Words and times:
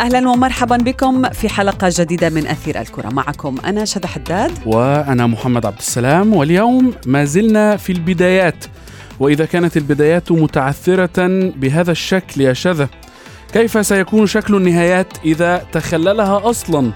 أهلا 0.00 0.28
ومرحبا 0.30 0.76
بكم 0.76 1.28
في 1.30 1.48
حلقة 1.48 1.90
جديدة 1.92 2.30
من 2.30 2.46
أثير 2.46 2.80
الكرة. 2.80 3.08
معكم 3.08 3.56
أنا 3.64 3.84
شذى 3.84 4.06
حداد. 4.06 4.52
وأنا 4.66 5.26
محمد 5.26 5.66
عبد 5.66 5.78
السلام. 5.78 6.34
واليوم 6.34 6.94
ما 7.06 7.24
زلنا 7.24 7.76
في 7.76 7.92
البدايات. 7.92 8.64
وإذا 9.20 9.44
كانت 9.44 9.76
البدايات 9.76 10.32
متعثرة 10.32 11.28
بهذا 11.56 11.92
الشكل 11.92 12.40
يا 12.40 12.52
شذا 12.52 12.88
كيف 13.52 13.86
سيكون 13.86 14.26
شكل 14.26 14.54
النهايات 14.54 15.12
إذا 15.24 15.66
تخللها 15.72 16.50
أصلا 16.50 16.92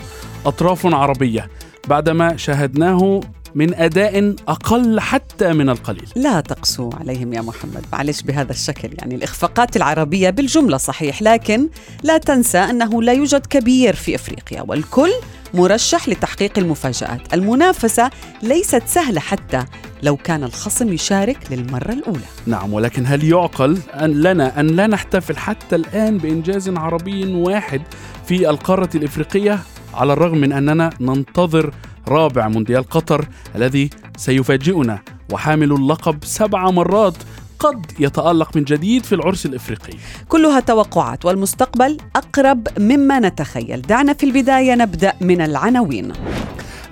أطراف 0.46 0.86
عربية؟ 0.86 1.48
بعدما 1.88 2.36
شاهدناه 2.36 3.20
من 3.54 3.74
أداء 3.74 4.34
أقل 4.48 5.00
حتى 5.00 5.52
من 5.52 5.68
القليل. 5.68 6.08
لا 6.16 6.40
تقسوا 6.40 6.90
عليهم 7.00 7.32
يا 7.32 7.40
محمد 7.40 7.84
معلش 7.92 8.22
بهذا 8.22 8.52
الشكل 8.52 8.88
يعني 8.98 9.14
الإخفاقات 9.14 9.76
العربية 9.76 10.30
بالجملة 10.30 10.76
صحيح 10.76 11.22
لكن 11.22 11.68
لا 12.02 12.18
تنسى 12.18 12.58
أنه 12.58 13.02
لا 13.02 13.12
يوجد 13.12 13.46
كبير 13.46 13.94
في 13.94 14.14
إفريقيا 14.14 14.62
والكل 14.68 15.10
مرشح 15.54 16.08
لتحقيق 16.08 16.58
المفاجآت. 16.58 17.34
المنافسة 17.34 18.10
ليست 18.42 18.82
سهلة 18.86 19.20
حتى 19.20 19.64
لو 20.02 20.16
كان 20.16 20.44
الخصم 20.44 20.92
يشارك 20.92 21.38
للمرة 21.50 21.92
الأولى. 21.92 22.24
نعم 22.46 22.72
ولكن 22.72 23.06
هل 23.06 23.24
يعقل 23.24 23.78
أن 23.94 24.10
لنا 24.10 24.60
أن 24.60 24.66
لا 24.66 24.86
نحتفل 24.86 25.36
حتى 25.36 25.76
الآن 25.76 26.18
بإنجاز 26.18 26.68
عربي 26.68 27.34
واحد 27.34 27.82
في 28.26 28.50
القارة 28.50 28.88
الإفريقية؟ 28.94 29.58
على 29.94 30.12
الرغم 30.12 30.38
من 30.38 30.52
أننا 30.52 30.90
ننتظر 31.00 31.74
رابع 32.08 32.48
مونديال 32.48 32.88
قطر 32.88 33.28
الذي 33.56 33.90
سيفاجئنا. 34.16 34.98
وحامل 35.32 35.72
اللقب 35.72 36.24
سبع 36.24 36.70
مرات 36.70 37.16
قد 37.58 37.86
يتألق 37.98 38.56
من 38.56 38.64
جديد 38.64 39.04
في 39.04 39.14
العرس 39.14 39.46
الإفريقي. 39.46 39.92
كلها 40.28 40.60
توقعات 40.60 41.24
والمستقبل 41.24 41.98
أقرب 42.16 42.68
مما 42.78 43.20
نتخيل. 43.20 43.82
دعنا 43.82 44.12
في 44.12 44.26
البداية 44.26 44.74
نبدأ 44.74 45.12
من 45.20 45.40
العناوين. 45.40 46.12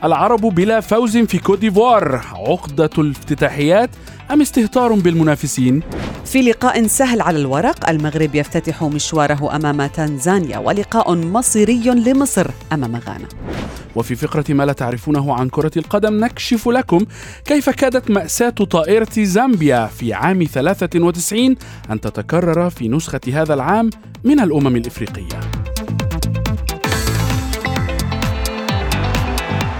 العرب 0.05 0.41
بلا 0.41 0.81
فوز 0.81 1.17
في 1.17 1.39
كوت 1.39 1.59
ديفوار. 1.59 2.17
عقدة 2.35 2.91
الافتتاحيات 2.99 3.91
أم 4.31 4.41
استهتار 4.41 4.93
بالمنافسين؟ 4.93 5.83
في 6.25 6.43
لقاء 6.43 6.87
سهل 6.87 7.21
على 7.21 7.39
الورق 7.39 7.91
المغرب 7.91 8.35
يفتتح 8.35 8.83
مشواره 8.83 9.57
أمام 9.57 9.87
تنزانيا 9.87 10.59
ولقاء 10.59 11.15
مصيري 11.15 11.91
لمصر 11.91 12.51
أمام 12.73 12.97
غانا. 12.97 13.29
وفي 13.97 14.17
فقرة 14.17 14.45
ما 14.49 14.67
لا 14.67 14.73
تعرفونه 14.73 15.35
عن 15.35 15.49
كرة 15.49 15.71
القدم 15.77 16.25
نكشف 16.25 16.69
لكم 16.69 17.05
كيف 17.45 17.71
كادت 17.71 18.11
مأساة 18.11 18.51
طائرة 18.51 19.09
زامبيا 19.19 19.87
في 19.87 20.15
عام 20.15 20.45
93 20.45 21.57
أن 21.91 22.01
تتكرر 22.01 22.71
في 22.71 22.89
نسخة 22.89 23.21
هذا 23.33 23.55
العام 23.55 23.91
من 24.25 24.41
الأمم 24.41 24.77
الإفريقية. 24.77 25.41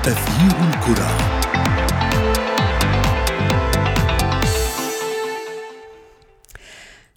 أثير 0.07 0.57
الكرة. 0.69 1.30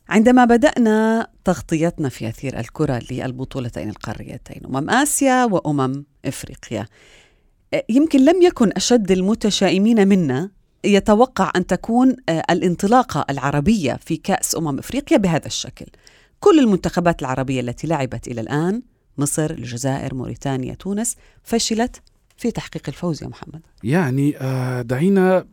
عندما 0.10 0.46
بدأنا 0.46 1.28
تغطيتنا 1.44 2.10
في 2.10 2.28
أثير 2.28 2.60
الكرة 2.60 3.02
للبطولتين 3.12 3.90
القاريتين 3.90 4.66
أمم 4.66 4.90
آسيا 4.90 5.46
وأمم 5.46 6.06
إفريقيا 6.26 6.86
يمكن 7.90 8.26
لم 8.26 8.42
يكن 8.42 8.72
أشد 8.76 9.12
المتشائمين 9.12 10.08
منا 10.08 10.50
يتوقع 10.84 11.52
أن 11.56 11.68
تكون 11.68 12.16
الانطلاقة 12.30 13.26
العربية 13.30 14.00
في 14.06 14.18
كأس 14.18 14.56
أمم 14.56 14.80
إفريقيا 14.80 15.18
بهذا 15.18 15.48
الشكل. 15.48 15.86
كل 16.40 16.60
المنتخبات 16.60 17.22
العربية 17.22 17.62
التي 17.62 17.88
لعبت 17.88 18.28
إلى 18.28 18.42
الآن 18.42 18.82
مصر، 19.18 19.52
الجزائر، 19.52 20.16
موريتانيا، 20.16 20.74
تونس 20.74 21.16
فشلت 21.44 22.02
في 22.38 22.52
تحقيق 22.52 22.84
الفوز 22.88 23.24
يا 23.24 23.28
محمد. 23.28 23.62
يعني 23.84 24.38
آه، 24.38 24.82
دعينا 24.82 25.46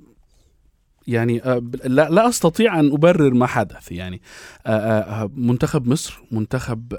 يعني 1.07 1.45
آه، 1.45 1.63
لا, 1.85 2.11
لا 2.11 2.29
أستطيع 2.29 2.81
أن 2.81 2.93
أبرر 2.93 3.35
ما 3.35 3.47
حدث. 3.47 3.93
يعني 3.93 4.21
آه، 4.67 4.71
آه، 4.71 5.31
منتخب 5.35 5.89
مصر 5.89 6.21
منتخب 6.31 6.95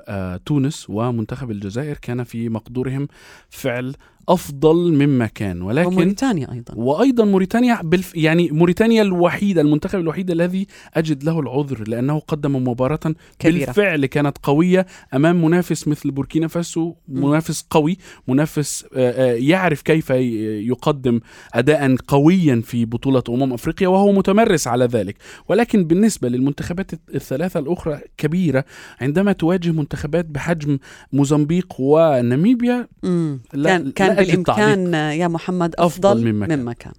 تونس 0.46 0.90
ومنتخب 0.90 1.52
الجزائر 1.52 1.98
كان 1.98 2.24
في 2.24 2.50
مقدورهم 2.50 3.08
فعل 3.50 3.96
أفضل 4.30 4.94
مما 4.94 5.28
كان 5.28 5.62
ولكن 5.62 5.88
وموريتانيا 5.88 6.52
أيضا 6.54 6.74
وأيضا 6.76 7.26
موريتانيا 7.26 7.82
بالف 7.84 8.16
يعني 8.16 8.50
موريتانيا 8.52 9.02
الوحيدة 9.02 9.62
المنتخب 9.62 10.00
الوحيد 10.00 10.32
الذي 10.32 10.68
أجد 10.94 11.24
له 11.24 11.40
العذر 11.40 11.84
لأنه 11.88 12.20
قدم 12.20 12.68
مباراة 12.68 13.00
كبيرة. 13.40 13.66
بالفعل 13.66 14.06
كانت 14.06 14.38
قوية 14.44 14.86
أمام 15.14 15.46
منافس 15.46 15.88
مثل 15.88 16.12
بوركينا 16.12 16.48
فاسو 16.48 16.94
منافس 17.08 17.66
قوي 17.70 17.98
منافس 18.28 18.86
آه، 18.96 19.12
آه، 19.12 19.34
يعرف 19.36 19.82
كيف 19.82 20.10
يقدم 20.10 21.20
اداء 21.54 21.96
قويا 22.08 22.62
في 22.66 22.86
بطولة 22.86 23.24
أمم 23.30 23.54
أفريقيا 23.54 23.88
وهو 23.88 24.12
متمرس 24.12 24.68
على 24.68 24.86
ذلك 24.86 25.16
ولكن 25.50 25.84
بالنسبة 25.84 26.30
للمنتخبات 26.30 26.92
الثلاثة 27.16 27.60
الأخرى 27.60 28.00
كبيرة 28.18 28.66
عندما 29.02 29.32
تواجه 29.32 29.72
منتخبات 29.72 30.26
بحجم 30.26 30.78
موزمبيق 31.14 31.74
وناميبيا. 31.80 32.88
لا- 33.04 33.78
كان 33.78 33.92
كان 33.92 34.11
أجد 34.12 34.28
بالإمكان 34.28 34.94
يا 34.94 35.28
محمد 35.28 35.76
أفضل 35.80 36.10
أفضل 36.10 36.34
مما 36.34 36.48
كان. 36.48 36.60
مما 36.60 36.74
كان 36.74 36.94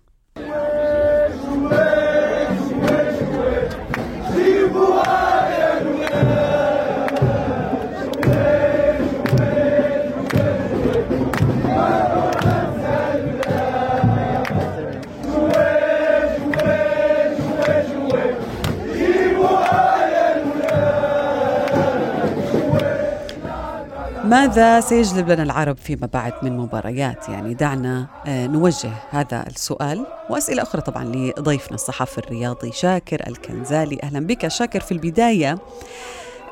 ماذا 24.32 24.80
سيجلب 24.80 25.30
لنا 25.30 25.42
العرب 25.42 25.76
فيما 25.76 26.06
بعد 26.06 26.32
من 26.42 26.56
مباريات؟ 26.56 27.28
يعني 27.28 27.54
دعنا 27.54 28.06
آه، 28.26 28.46
نوجه 28.46 28.92
هذا 29.10 29.44
السؤال. 29.46 30.06
وأسئلة 30.30 30.62
أخرى 30.62 30.82
طبعا 30.82 31.04
لضيفنا 31.04 31.74
الصحفي 31.74 32.18
الرياضي 32.18 32.72
شاكر 32.72 33.28
الكنزالي. 33.28 33.98
أهلا 34.02 34.20
بك 34.26 34.48
شاكر 34.48 34.80
في 34.80 34.92
البداية. 34.92 35.58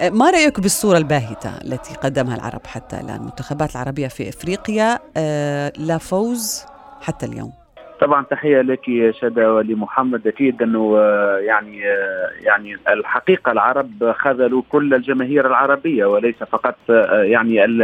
آه، 0.01 0.11
ما 0.11 0.31
رأيك 0.31 0.61
بالصورة 0.61 0.99
الباهتة 0.99 1.51
التي 1.65 1.95
قدمها 1.95 2.37
العرب 2.37 2.67
حتى 2.67 3.01
الآن؟ 3.01 3.17
المنتخبات 3.17 3.73
العربية 3.73 4.09
في 4.09 4.29
إفريقيا 4.29 4.99
آه، 5.17 5.73
لا 5.77 5.99
فوز 5.99 6.63
حتى 7.01 7.27
اليوم. 7.27 7.60
طبعا 8.01 8.23
تحية 8.25 8.61
لك 8.61 8.89
يا 8.89 9.13
شادى 9.13 9.45
ولمحمد. 9.47 10.27
أكيد 10.27 10.63
أنه 10.63 10.97
آه، 10.99 11.37
يعني 11.39 11.89
آه، 11.89 12.31
يعني 12.41 12.77
الحقيقة 12.89 13.53
العرب 13.53 14.13
خذلوا 14.19 14.63
كل 14.69 14.95
الجماهير 14.95 15.47
العربية 15.47 16.05
وليس 16.05 16.37
فقط 16.37 16.77
آه، 16.91 17.23
يعني 17.23 17.65
ال- 17.65 17.83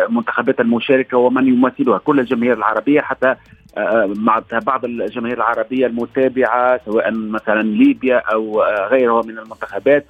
المنتخبات 0.00 0.60
المشاركة 0.60 1.16
ومن 1.16 1.46
يمثلها 1.48 1.98
كل 1.98 2.20
الجماهير 2.20 2.56
العربية 2.56 3.00
حتى 3.00 3.34
مع 4.16 4.42
بعض 4.66 4.84
الجماهير 4.84 5.36
العربية 5.36 5.86
المتابعة 5.86 6.80
سواء 6.84 7.10
مثلا 7.12 7.62
ليبيا 7.62 8.16
أو 8.16 8.62
غيرها 8.90 9.22
من 9.22 9.38
المنتخبات. 9.38 10.06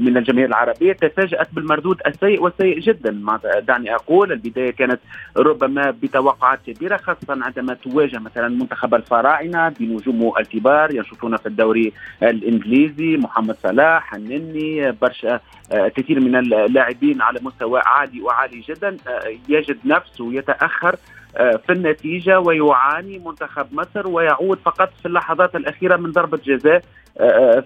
من 0.00 0.16
الجماهير 0.16 0.48
العربية 0.48 0.92
تفاجأت 0.92 1.48
بالمردود 1.52 2.00
السيء 2.06 2.42
والسيء 2.42 2.80
جدا. 2.80 3.38
دعني 3.60 3.94
أقول 3.94 4.32
البداية 4.32 4.70
كانت 4.70 5.00
ربما 5.36 5.90
بتوقعات 6.02 6.58
كبيرة 6.66 6.96
خاصة 6.96 7.44
عندما 7.44 7.74
تواجه 7.74 8.18
مثلا 8.18 8.48
منتخب 8.48 8.94
الفراعنة 8.94 9.68
بنجومه 9.68 10.38
الكبار 10.38 10.94
ينشطون 10.94 11.36
في 11.36 11.46
الدوري 11.46 11.92
الإنجليزي. 12.22 13.16
محمد 13.16 13.56
صلاح 13.62 14.14
النني 14.14 14.92
برشا 14.92 15.40
آه، 15.72 15.88
كثير 15.88 16.20
من 16.20 16.36
اللاعبين 16.36 17.22
على 17.22 17.40
مستوى 17.42 17.80
عالي 17.86 18.20
وعالي 18.20 18.60
جدا. 18.60 18.96
آه، 19.08 19.36
يجد 19.48 19.78
نفسه 19.84 20.34
يتأخر 20.34 20.96
في 21.36 21.72
النتيجة 21.72 22.40
ويعاني 22.40 23.18
منتخب 23.18 23.66
مصر 23.72 24.08
ويعود 24.08 24.58
فقط 24.64 24.90
في 25.02 25.06
اللحظات 25.08 25.56
الأخيرة 25.56 25.96
من 25.96 26.12
ضربة 26.12 26.38
جزاء 26.44 26.82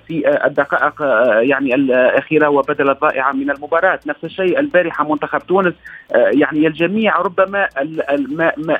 في 0.07 0.39
الدقائق 0.47 1.03
يعني 1.43 1.75
الأخيرة 1.75 2.49
وبدل 2.49 2.95
ضائعه 2.95 3.33
من 3.33 3.51
المباراة. 3.51 4.01
نفس 4.07 4.25
الشيء 4.25 4.59
البارحة 4.59 5.09
منتخب 5.09 5.39
تونس 5.39 5.75
يعني 6.15 6.67
الجميع 6.67 7.17
ربما 7.17 7.69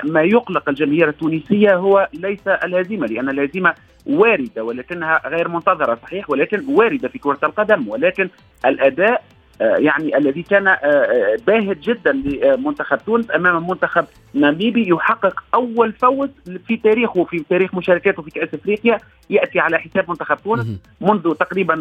ما, 0.03 0.21
يقلق 0.21 0.69
الجماهير 0.69 1.09
التونسية 1.09 1.75
هو 1.75 2.07
ليس 2.13 2.47
الهزيمه 2.47 3.07
لأن 3.07 3.29
الهزيمه 3.29 3.73
واردة 4.05 4.63
ولكنها 4.63 5.21
غير 5.27 5.47
منتظرة 5.47 5.99
صحيح 6.03 6.29
ولكن 6.29 6.63
واردة 6.67 7.07
في 7.07 7.19
كرة 7.19 7.39
القدم 7.43 7.87
ولكن 7.87 8.29
الأداء 8.65 9.11
آه، 9.11 9.34
يعني 9.61 10.17
الذي 10.17 10.43
كان 10.43 10.67
آه، 10.67 10.73
آه، 10.73 11.37
باهت 11.47 11.77
جدا 11.77 12.11
لمنتخب 12.11 12.97
تونس 13.05 13.31
أمام 13.35 13.67
منتخب 13.69 14.05
ناميبي 14.33 14.89
يحقق 14.89 15.43
أول 15.53 15.93
فوز 15.93 16.29
في 16.67 16.77
تاريخه 16.77 17.23
في 17.23 17.43
تاريخ 17.49 17.75
مشاركاته 17.75 18.21
في 18.23 18.31
كأس 18.31 18.53
أفريقيا 18.53 18.97
يأتي 19.29 19.59
على 19.59 19.79
حساب 19.79 20.09
منتخب 20.09 20.37
تونس 20.43 20.67
منذ 21.01 21.33
تقريبا 21.33 21.73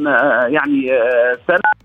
يعني 0.48 1.00
سنة. 1.48 1.83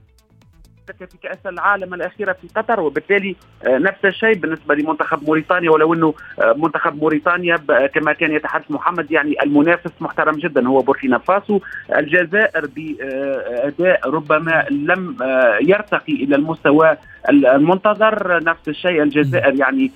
في 0.94 1.18
كاس 1.24 1.38
العالم 1.46 1.94
الأخيرة 1.94 2.34
في 2.34 2.48
قطر 2.56 2.80
وبالتالي 2.80 3.36
آه، 3.68 3.78
نفس 3.78 4.06
الشيء 4.06 4.34
بالنسبة 4.34 4.76
لمنتخب 4.76 5.24
موريتانيا 5.24 5.72
ولو 5.72 5.94
إنه 5.94 6.14
آه، 6.42 6.54
منتخب 6.58 6.96
موريتانيا 6.96 7.56
كما 7.94 8.14
كان 8.14 8.32
يتحدث 8.32 8.72
محمد 8.72 9.12
يعني 9.12 9.36
المنافس 9.44 9.92
محترم 10.02 10.36
جدا 10.36 10.68
هو 10.68 10.82
بوركينا 10.82 11.18
فاسو. 11.18 11.60
الجزائر 11.96 12.66
بأداء 12.76 14.10
ربما 14.10 14.66
لم 14.72 15.24
آه، 15.24 15.58
يرتقي 15.62 16.14
إلى 16.14 16.36
المستوى 16.36 16.98
المنتظر 17.30 18.44
نفس 18.44 18.68
الشيء 18.68 19.04
الجزائر 19.04 19.56
يعني 19.56 19.92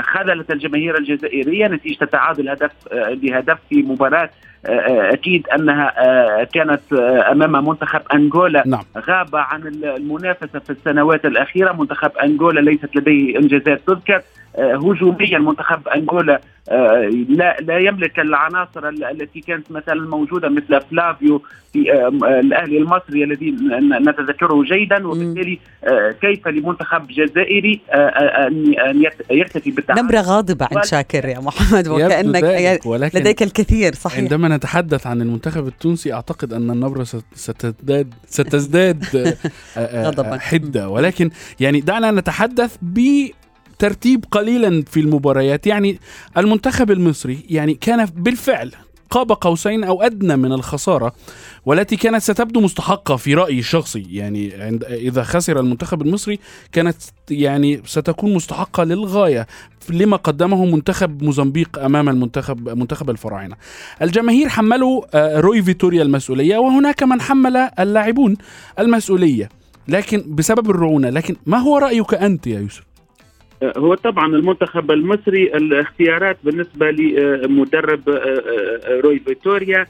خذلت 0.00 0.50
الجماهير 0.50 0.98
الجزائرية 0.98 1.66
نتيجة 1.66 2.04
تعادل 2.04 2.48
هدف 2.48 2.72
بهدف 2.92 3.58
في 3.70 3.82
مباراة 3.82 4.30
أكيد 4.66 5.48
أنها 5.48 6.44
كانت 6.44 6.92
أمام 7.30 7.68
منتخب 7.68 8.00
أنغولا. 8.14 8.62
نعم. 8.66 8.84
غاب 8.98 9.36
عن 9.36 9.66
المنافسة 9.66 10.58
في 10.58 10.70
السنوات 10.70 11.24
الأخيرة. 11.24 11.72
منتخب 11.72 12.10
أنغولا 12.24 12.60
ليست 12.60 12.96
لديه 12.96 13.38
إنجازات 13.38 13.80
تذكر. 13.86 14.16
آه، 14.16 14.22
هجوميا 14.58 15.38
منتخب 15.38 15.88
أنغولا 15.88 16.40
آه، 16.68 17.10
لا 17.28 17.56
لا 17.60 17.78
يملك 17.78 18.18
العناصر 18.18 18.88
التي 18.88 19.40
كانت 19.40 19.72
مثلا 19.72 20.08
موجودة 20.08 20.48
مثل 20.48 20.80
فلافيو 20.80 21.42
في 21.72 21.92
آه، 21.92 22.08
الأهلي 22.40 22.78
المصري 22.78 23.24
الذي 23.24 23.50
نتذكره 24.08 24.62
جيدا 24.62 25.06
وبالتالي 25.06 25.58
كيف 26.20 26.48
لمنتخب 26.48 27.06
جزائري 27.06 27.80
ان 27.90 29.04
يكتفي 29.30 29.70
بالتعادل 29.70 30.02
نبرة 30.02 30.20
غاضبة 30.20 30.68
عند 30.72 30.84
شاكر 30.84 31.24
يا 31.24 31.40
محمد 31.40 31.88
وكأنك 31.88 32.86
ولكن 32.86 33.18
لديك 33.18 33.42
الكثير 33.42 33.94
صحيح. 33.94 34.18
عندما 34.18 34.56
نتحدث 34.56 35.06
عن 35.06 35.22
المنتخب 35.22 35.66
التونسي 35.66 36.12
أعتقد 36.12 36.52
أن 36.52 36.70
النبرة 36.70 37.04
ستزداد 37.34 38.14
ستزداد 38.26 39.04
حدة. 40.40 40.88
ولكن 40.88 41.30
يعني 41.60 41.80
دعنا 41.80 42.10
نتحدث 42.10 42.76
ب 42.82 43.28
ترتيب 43.78 44.24
قليلا 44.30 44.84
في 44.86 45.00
المباريات 45.00 45.66
يعني 45.66 45.98
المنتخب 46.36 46.90
المصري 46.90 47.38
يعني 47.50 47.74
كان 47.74 48.04
بالفعل 48.04 48.72
قاب 49.10 49.32
قوسين 49.32 49.84
أو 49.84 50.02
أدنى 50.02 50.36
من 50.36 50.52
الخسارة 50.52 51.12
والتي 51.66 51.96
كانت 51.96 52.22
ستبدو 52.22 52.60
مستحقة 52.60 53.16
في 53.16 53.34
رأيي 53.34 53.58
الشخصي 53.58 54.06
يعني 54.10 54.52
عند 54.54 54.84
إذا 54.84 55.22
خسر 55.22 55.60
المنتخب 55.60 56.02
المصري 56.02 56.38
كانت 56.72 56.96
يعني 57.30 57.82
ستكون 57.86 58.34
مستحقة 58.34 58.84
للغاية 58.84 59.46
لما 59.90 60.16
قدمه 60.16 60.64
منتخب 60.64 61.22
موزمبيق 61.22 61.78
أمام 61.78 62.08
المنتخب 62.08 62.68
منتخب 62.68 63.10
الفراعنة. 63.10 63.56
الجماهير 64.02 64.48
حملوا 64.48 65.02
آه، 65.14 65.40
روي 65.40 65.62
فيتوريا 65.62 66.02
المسؤولية 66.02 66.58
وهناك 66.58 67.02
من 67.02 67.20
حمل 67.20 67.56
اللاعبون 67.56 68.36
المسؤولية 68.78 69.48
لكن 69.88 70.24
بسبب 70.34 70.70
الرعونة 70.70 71.10
لكن 71.10 71.36
ما 71.46 71.58
هو 71.58 71.78
رأيك 71.78 72.14
أنت 72.14 72.46
يا 72.46 72.60
يوسف؟ 72.60 72.93
هو 73.76 73.94
طبعا 73.94 74.26
المنتخب 74.26 74.90
المصري 74.90 75.56
الاختيارات 75.56 76.36
بالنسبة 76.44 76.90
لمدرب 76.90 78.08
آه، 78.08 78.14
آه، 78.14 78.80
آه، 78.84 79.00
روي 79.00 79.18
فيتوريا. 79.18 79.86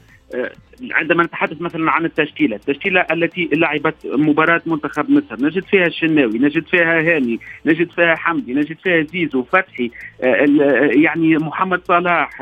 عندما 0.91 1.23
نتحدث 1.23 1.61
مثلا 1.61 1.91
عن 1.91 2.05
التشكيلة، 2.05 2.55
التشكيلة 2.55 3.05
التي 3.11 3.49
لعبت 3.53 3.95
مباراة 4.05 4.61
منتخب 4.65 5.11
مصر، 5.11 5.45
نجد 5.45 5.63
فيها 5.63 5.85
الشناوي، 5.85 6.39
نجد 6.39 6.67
فيها 6.67 6.99
هاني، 6.99 7.39
نجد 7.65 7.91
فيها 7.91 8.15
حمدي، 8.15 8.53
نجد 8.53 8.77
فيها 8.83 9.03
زيزو، 9.03 9.43
فتحي، 9.43 9.91
يعني 11.03 11.37
محمد 11.37 11.81
صلاح، 11.87 12.41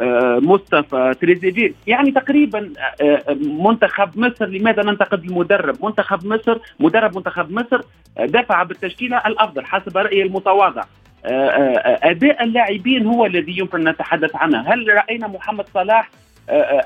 آه، 0.00 0.38
مصطفى 0.38 1.14
تريزيجيه. 1.20 1.72
يعني 1.86 2.10
تقريبا 2.10 2.72
آه، 3.02 3.04
آه، 3.04 3.34
منتخب 3.34 4.18
مصر 4.18 4.46
لماذا 4.46 4.82
ننتقد 4.82 5.24
المدرب؟ 5.24 5.84
منتخب 5.84 6.26
مصر 6.26 6.58
مدرب 6.80 7.16
منتخب 7.16 7.52
مصر 7.52 7.80
دفع 8.18 8.62
بالتشكيلة 8.62 9.16
الأفضل 9.26 9.64
حسب 9.64 9.96
رايي 9.96 10.22
المتواضع. 10.22 10.82
أداء 11.24 12.44
اللاعبين 12.44 13.06
هو 13.06 13.26
الذي 13.26 13.58
يمكن 13.58 13.80
أن 13.80 13.88
نتحدث 13.88 14.36
عنه. 14.36 14.60
هل 14.60 14.88
رأينا 14.88 15.26
محمد 15.26 15.64
صلاح 15.74 16.10
آه، 16.10 16.10
آه، 16.10 16.31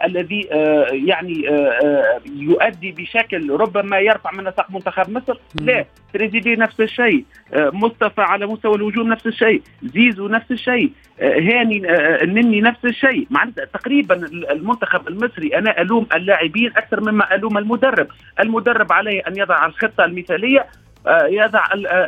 الذي 0.05 0.49
آه، 0.53 0.87
يعني 0.93 1.35
يؤدي 2.27 2.93
بشكل 2.93 3.51
ربما 3.51 3.99
يرفع 3.99 4.33
من 4.33 4.45
نسق 4.45 4.71
منتخب 4.71 5.11
مصر. 5.11 5.39
لا 5.61 5.85
تريزيجي 6.13 6.57
نفس 6.57 6.81
الشيء. 6.81 7.25
مصطفى 7.55 8.21
على 8.23 8.47
مستوى 8.47 8.77
الهجوم 8.77 9.09
نفس 9.09 9.27
الشيء. 9.27 9.63
زيزو 9.83 10.29
نفس 10.29 10.51
الشيء. 10.51 10.91
هاني 11.21 11.83
النني 12.23 12.61
نفس 12.61 12.85
الشيء. 12.85 13.27
معناتها 13.31 13.65
تقريبا 13.65 14.15
المنتخب 14.51 15.09
المصري 15.09 15.59
أنا 15.59 15.81
ألوم 15.81 16.07
اللاعبين 16.15 16.73
أكثر 16.77 17.01
مما 17.01 17.35
ألوم 17.35 17.59
المدرب. 17.59 18.09
المدرب 18.41 18.93
عليه 18.93 19.23
أن 19.29 19.37
يضع 19.37 19.67
الخطة 19.67 20.05
المثالية 20.05 20.67
يضع 21.29 21.65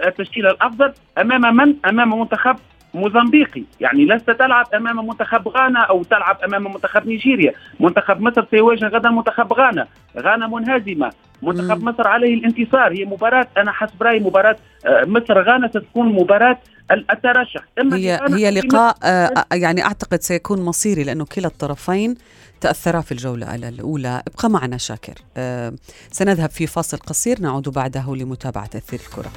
التشكيل 0.06 0.46
الأفضل 0.46 0.92
أمام 1.18 1.56
من؟ 1.56 1.74
أمام 1.86 2.20
منتخب 2.20 2.56
موزمبيقي. 2.94 3.62
يعني 3.80 4.04
لست 4.06 4.30
تلعب 4.30 4.66
أمام 4.74 5.06
منتخب 5.06 5.48
غانا 5.48 5.80
أو 5.80 6.02
تلعب 6.02 6.38
أمام 6.44 6.72
منتخب 6.72 7.06
نيجيريا. 7.06 7.52
منتخب 7.80 8.20
مصر 8.20 8.46
سيواجه 8.50 8.86
غدا 8.88 9.10
منتخب 9.10 9.52
غانا. 9.52 9.86
غانا 10.18 10.46
منهزمة. 10.46 11.12
منتخب 11.42 11.84
مصر 11.84 12.08
عليه 12.08 12.34
الانتصار. 12.34 12.92
هي 12.92 13.04
مباراة 13.04 13.46
أنا 13.56 13.72
حسب 13.72 14.02
رأيي 14.02 14.20
مباراة 14.20 14.56
آه، 14.86 15.04
مصر 15.04 15.42
غانا 15.42 15.68
ستكون 15.68 16.12
مباراة 16.12 16.58
الترشح 16.90 17.64
إما 17.80 17.96
هي 17.96 18.20
هي 18.28 18.50
لقاء 18.50 18.96
آه، 19.04 19.44
يعني 19.52 19.84
أعتقد 19.84 20.22
سيكون 20.22 20.62
مصيري 20.62 21.04
لأنه 21.04 21.24
كلا 21.24 21.46
الطرفين 21.46 22.14
تأثرا 22.60 23.00
في 23.00 23.12
الجولة 23.12 23.54
الأولى. 23.54 24.22
ابقى 24.28 24.50
معنا 24.50 24.76
شاكر. 24.76 25.14
آه، 25.36 25.72
سنذهب 26.12 26.50
في 26.50 26.66
فاصل 26.66 26.96
قصير. 26.96 27.40
نعود 27.40 27.68
بعده 27.68 28.14
لمتابعة 28.16 28.70
أثير 28.74 29.00
الكرة. 29.00 29.30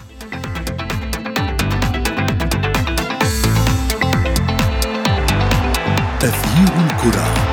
تغيير 6.22 6.86
الكرة. 6.86 7.51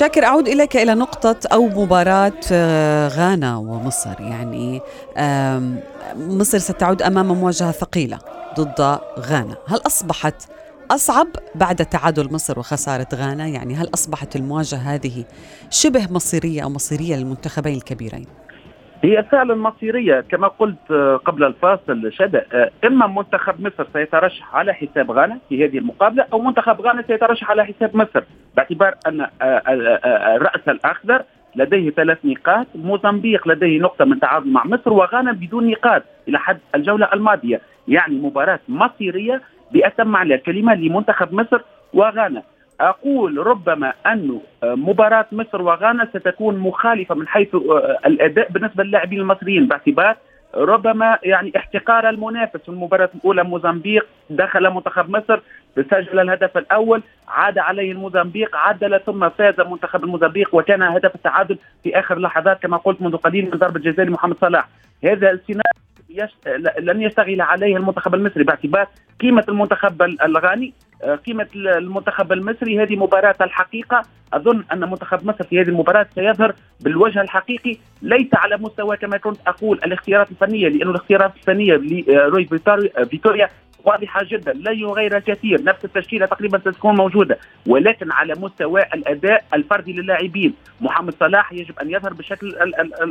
شاكر 0.00 0.24
أعود 0.24 0.48
إليك 0.48 0.76
إلى 0.76 0.94
نقطة 0.94 1.36
أو 1.52 1.68
مباراة 1.68 2.40
آه، 2.52 3.08
غانا 3.08 3.56
ومصر. 3.56 4.20
يعني 4.20 4.80
مصر 6.16 6.58
ستعود 6.58 7.02
أمام 7.02 7.26
مواجهة 7.26 7.72
ثقيلة 7.72 8.18
ضد 8.60 8.98
غانا. 9.18 9.56
هل 9.68 9.80
أصبحت 9.86 10.34
أصعب 10.90 11.26
بعد 11.54 11.86
تعادل 11.86 12.32
مصر 12.32 12.58
وخسارة 12.58 13.08
غانا؟ 13.14 13.46
يعني 13.46 13.74
هل 13.74 13.90
أصبحت 13.94 14.36
المواجهة 14.36 14.78
هذه 14.78 15.24
شبه 15.70 16.06
مصيرية 16.10 16.62
أو 16.62 16.68
مصيرية 16.68 17.16
للمنتخبين 17.16 17.74
الكبيرين؟ 17.74 18.26
هي 19.02 19.22
فعلا 19.22 19.54
مصيرية. 19.54 20.20
كما 20.20 20.48
قلت 20.48 20.90
آه، 20.90 21.16
قبل 21.16 21.44
الفاصل 21.44 22.12
شدة 22.12 22.46
آه، 22.52 22.70
إما 22.84 23.06
منتخب 23.06 23.60
مصر 23.60 23.86
سيترشح 23.92 24.56
على 24.56 24.72
حساب 24.74 25.10
غانا 25.10 25.38
في 25.48 25.64
هذه 25.64 25.78
المقابلة 25.78 26.26
أو 26.32 26.40
منتخب 26.40 26.80
غانا 26.80 27.02
سيترشح 27.02 27.50
على 27.50 27.64
حساب 27.64 27.96
مصر 27.96 28.22
باعتبار 28.56 28.94
أن 29.06 29.20
آه، 29.20 29.62
الرأس 30.36 30.68
الأخضر 30.68 31.22
لديه 31.56 31.90
ثلاث 31.90 32.18
نقاط 32.24 32.66
موزمبيق 32.74 33.48
لديه 33.48 33.80
نقطة 33.80 34.04
من 34.04 34.20
تعادل 34.20 34.52
مع 34.52 34.66
مصر 34.66 34.92
وغانا 34.92 35.32
بدون 35.32 35.70
نقاط 35.70 36.02
إلى 36.28 36.38
حد 36.38 36.58
الجولة 36.74 37.08
الماضية. 37.12 37.60
يعني 37.88 38.14
مباراة 38.14 38.60
مصيرية 38.68 39.42
بأتم 39.72 40.08
معنى 40.08 40.34
الكلمة 40.34 40.74
لمنتخب 40.74 41.34
مصر 41.34 41.60
وغانا. 41.94 42.42
أقول 42.80 43.46
ربما 43.46 43.92
انه 44.06 44.40
مباراة 44.64 45.26
مصر 45.32 45.62
وغانا 45.62 46.08
ستكون 46.14 46.58
مخالفة 46.58 47.14
من 47.14 47.28
حيث 47.28 47.54
الأداء 48.06 48.50
بالنسبة 48.52 48.84
للاعبين 48.84 49.20
المصريين 49.20 49.68
باعتبار 49.68 50.16
ربما 50.54 51.18
يعني 51.22 51.52
احتقار 51.56 52.08
المنافس 52.08 52.60
في 52.60 52.68
المباراة 52.68 53.10
الأولى 53.14 53.44
موزمبيق 53.44 54.06
دخل 54.30 54.70
منتخب 54.70 55.10
مصر 55.10 55.40
سجل 55.76 56.20
الهدف 56.20 56.58
الأول 56.58 57.02
عاد 57.28 57.58
عليه 57.58 57.92
الموزمبيق 57.92 58.56
عدل 58.56 59.00
ثم 59.06 59.28
فاز 59.28 59.60
منتخب 59.60 60.04
الموزمبيق 60.04 60.54
وكان 60.54 60.82
هدف 60.82 61.14
التعادل 61.14 61.58
في 61.82 61.98
آخر 61.98 62.18
لحظات 62.18 62.62
كما 62.62 62.76
قلت 62.76 63.02
منذ 63.02 63.16
قليل 63.16 63.44
من 63.44 63.50
ضربة 63.50 63.80
جزاء 63.80 64.06
محمد 64.06 64.36
صلاح 64.40 64.68
هذا 65.04 65.30
السيناريو. 65.30 65.62
لن 66.78 67.02
يشتغل 67.02 67.40
عليه 67.40 67.76
المنتخب 67.76 68.14
المصري 68.14 68.44
باعتبار 68.44 68.86
قيمة 69.20 69.44
المنتخب 69.48 70.02
الغاني. 70.02 70.72
آه، 71.02 71.14
قيمة 71.14 71.46
المنتخب 71.54 72.32
المصري 72.32 72.82
هذه 72.82 72.96
مباراة 72.96 73.36
الحقيقة. 73.40 74.02
أظن 74.32 74.64
أن 74.72 74.80
منتخب 74.80 75.26
مصر 75.26 75.44
في 75.44 75.60
هذه 75.60 75.68
المباراة 75.68 76.06
سيظهر 76.14 76.54
بالوجه 76.80 77.20
الحقيقي. 77.20 77.76
ليس 78.02 78.28
على 78.34 78.56
مستوى 78.56 78.96
كما 78.96 79.16
كنت 79.16 79.38
أقول 79.46 79.80
الاختيارات 79.84 80.30
الفنية 80.30 80.68
لأن 80.68 80.88
الاختيارات 80.88 81.32
الفنية 81.36 81.74
لروي 81.74 82.44
فيتوريا 83.10 83.48
واضحة 83.84 84.24
جدا 84.24 84.52
لا 84.52 84.72
يغير 84.72 85.16
الكثير. 85.16 85.64
نفس 85.64 85.84
التشكيلة 85.84 86.26
تقريبا 86.26 86.58
ستكون 86.58 86.94
موجودة 86.94 87.38
ولكن 87.66 88.12
على 88.12 88.34
مستوى 88.38 88.82
الأداء 88.94 89.44
الفردي 89.54 89.92
للاعبين. 89.92 90.54
محمد 90.80 91.14
صلاح 91.20 91.52
يجب 91.52 91.78
أن 91.78 91.90
يظهر 91.90 92.12
بشكل 92.12 92.54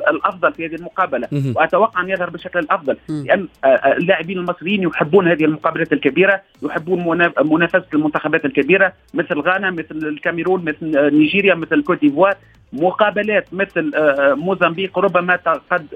الأفضل 0.10 0.54
في 0.54 0.66
هذه 0.66 0.76
المقابلة. 0.76 1.28
وأتوقع 1.56 2.02
أن 2.02 2.10
يظهر 2.10 2.30
بشكل 2.30 2.60
الأفضل. 2.60 2.98
لأن 3.10 3.48
آه، 3.64 3.68
آه، 3.68 3.98
اللاعبين 3.98 4.38
المصريين 4.38 4.84
يحبون 4.84 5.28
هذه 5.28 5.46
المقابلات 5.46 5.94
الكبيرة 5.94 6.42
يحبون 6.64 7.30
منافسة 7.46 7.86
المنتخبات 7.94 8.46
الكبيرة 8.46 8.94
مثل 9.14 9.40
غانا 9.40 9.72
مثل 9.72 9.96
الكاميرون 9.96 10.66
مثل 10.66 11.14
نيجيريا 11.16 11.56
مثل 11.56 11.84
كوت 11.84 12.02
ديفوار. 12.02 12.36
مقابلات 12.74 13.48
مثل 13.52 13.92
آه، 13.96 14.34
موزمبيق 14.34 15.00
ربما 15.00 15.36
قد 15.72 15.88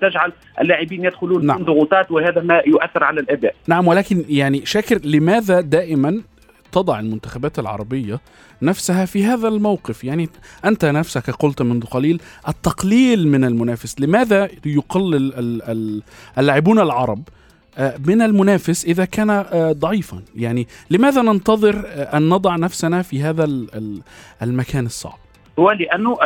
تجعل 0.00 0.32
اللاعبين 0.60 1.04
يدخلون 1.04 1.46
نعم. 1.46 1.64
ضغوطات 1.64 2.10
وهذا 2.10 2.40
ما 2.42 2.62
يؤثر 2.66 3.04
على 3.04 3.20
الأداء. 3.20 3.54
نعم 3.68 3.88
ولكن 3.88 4.08
لكن 4.08 4.34
يعني 4.34 4.66
شاكر 4.66 5.00
لماذا 5.04 5.60
دائما 5.60 6.22
تضع 6.72 7.00
المنتخبات 7.00 7.58
العربية 7.58 8.20
نفسها 8.62 9.04
في 9.04 9.24
هذا 9.24 9.48
الموقف؟ 9.48 10.04
يعني 10.04 10.28
أنت 10.64 10.84
نفسك 10.84 11.30
قلت 11.30 11.62
منذ 11.62 11.84
قليل 11.84 12.20
التقليل 12.48 13.28
من 13.28 13.44
المنافس. 13.44 14.00
لماذا 14.00 14.48
يقلل 14.66 15.32
اللاعبون 16.38 16.78
العرب 16.78 17.22
آه، 17.78 17.94
من 18.06 18.22
المنافس 18.22 18.84
إذا 18.84 19.04
كان 19.04 19.30
آه، 19.30 19.72
ضعيفا؟ 19.72 20.22
يعني 20.36 20.68
لماذا 20.90 21.22
ننتظر 21.22 21.84
آه، 21.86 22.16
أن 22.16 22.28
نضع 22.28 22.56
نفسنا 22.56 23.02
في 23.02 23.22
هذا 23.22 23.44
المكان 24.42 24.86
الصعب؟ 24.86 25.18
هو 25.58 25.70
لأنه 25.70 26.18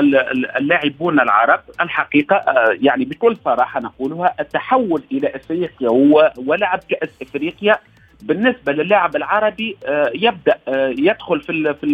اللاعبون 0.57 1.21
العرب 1.21 1.61
الحقيقة 1.81 2.37
آه، 2.37 2.77
يعني 2.81 3.05
بكل 3.05 3.37
صراحة 3.45 3.81
نقولها 3.81 4.35
التحول 4.41 5.03
إلى 5.13 5.37
إفريقيا 5.37 5.89
ولعب 6.47 6.81
كاس 6.89 7.09
إفريقيا. 7.23 7.79
بالنسبة 8.23 8.73
للاعب 8.73 9.17
العربي 9.17 9.77
آه، 9.87 10.11
يبدأ 10.15 10.59
آه، 10.69 10.95
يدخل 10.99 11.41
في 11.41 11.75
في 11.81 11.85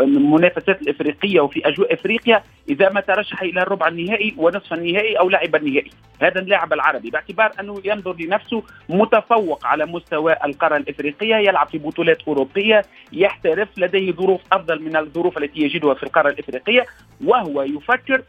المنافسات 0.00 0.82
الإفريقية 0.82 1.40
وفي 1.40 1.68
أجواء 1.68 1.94
إفريقيا 1.94 2.42
إذا 2.68 2.88
ما 2.88 3.00
ترشح 3.00 3.42
إلى 3.42 3.62
الربع 3.62 3.88
النهائي 3.88 4.34
ونصف 4.36 4.72
النهائي 4.72 5.18
أو 5.18 5.28
لعب 5.28 5.56
النهائي. 5.56 5.90
هذا 6.22 6.40
اللاعب 6.40 6.72
العربي 6.72 7.10
باعتبار 7.10 7.52
أنه 7.60 7.82
ينظر 7.84 8.16
لنفسه 8.20 8.62
متفوق 8.88 9.66
على 9.66 9.86
مستوى 9.86 10.36
القارة 10.44 10.76
الإفريقية 10.76 11.36
يلعب 11.36 11.68
في 11.68 11.78
بطولات 11.78 12.22
أوروبية 12.28 12.82
يحترف 13.12 13.68
لديه 13.78 14.12
ظروف 14.12 14.40
أفضل 14.52 14.82
من 14.82 14.96
الظروف 14.96 15.38
التي 15.38 15.60
يجدها 15.60 15.94
في 15.94 16.02
القارة 16.02 16.28
الإفريقية 16.28 16.86
وهو 17.24 17.62
يفكر 17.62 18.22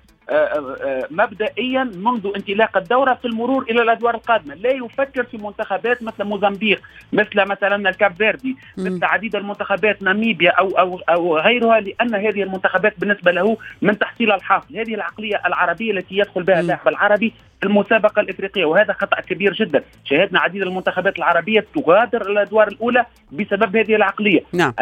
مبدئيا 1.11 1.83
منذ 1.83 2.31
انطلاق 2.35 2.77
الدورة 2.77 3.13
في 3.13 3.25
المرور 3.25 3.63
إلى 3.69 3.81
الأدوار 3.81 4.15
القادمة، 4.15 4.55
لا 4.55 4.69
يفكر 4.71 5.23
في 5.23 5.37
منتخبات 5.37 6.03
مثل 6.03 6.23
موزمبيق، 6.23 6.81
مثل 7.13 7.45
مثلا 7.45 7.89
الكاب 7.89 8.15
فيردي، 8.15 8.57
مثل 8.77 8.99
عديد 9.03 9.35
المنتخبات 9.35 10.01
ناميبيا 10.01 10.51
أو 10.51 10.69
أو 10.69 10.99
أو 11.09 11.37
غيرها 11.37 11.79
لأن 11.79 12.15
هذه 12.15 12.43
المنتخبات 12.43 12.93
بالنسبة 12.99 13.31
له 13.31 13.57
من 13.81 13.97
تحصيل 13.99 14.31
الحاصل، 14.31 14.77
هذه 14.77 14.95
العقلية 14.95 15.41
العربية 15.45 15.91
التي 15.91 16.17
يدخل 16.17 16.43
بها 16.43 16.59
اللاعب 16.59 16.87
العربي 16.87 17.33
المسابقة 17.63 18.19
الإفريقية 18.19 18.65
وهذا 18.65 18.93
خطأ 18.93 19.21
كبير 19.21 19.53
جدا، 19.53 19.83
شاهدنا 20.05 20.39
عديد 20.39 20.61
المنتخبات 20.61 21.17
العربية 21.17 21.65
تغادر 21.75 22.21
الادوار 22.31 22.67
الأولى 22.67 23.05
بسبب 23.31 23.75
هذه 23.75 23.95
العقلية. 23.95 24.43
نعم. 24.53 24.73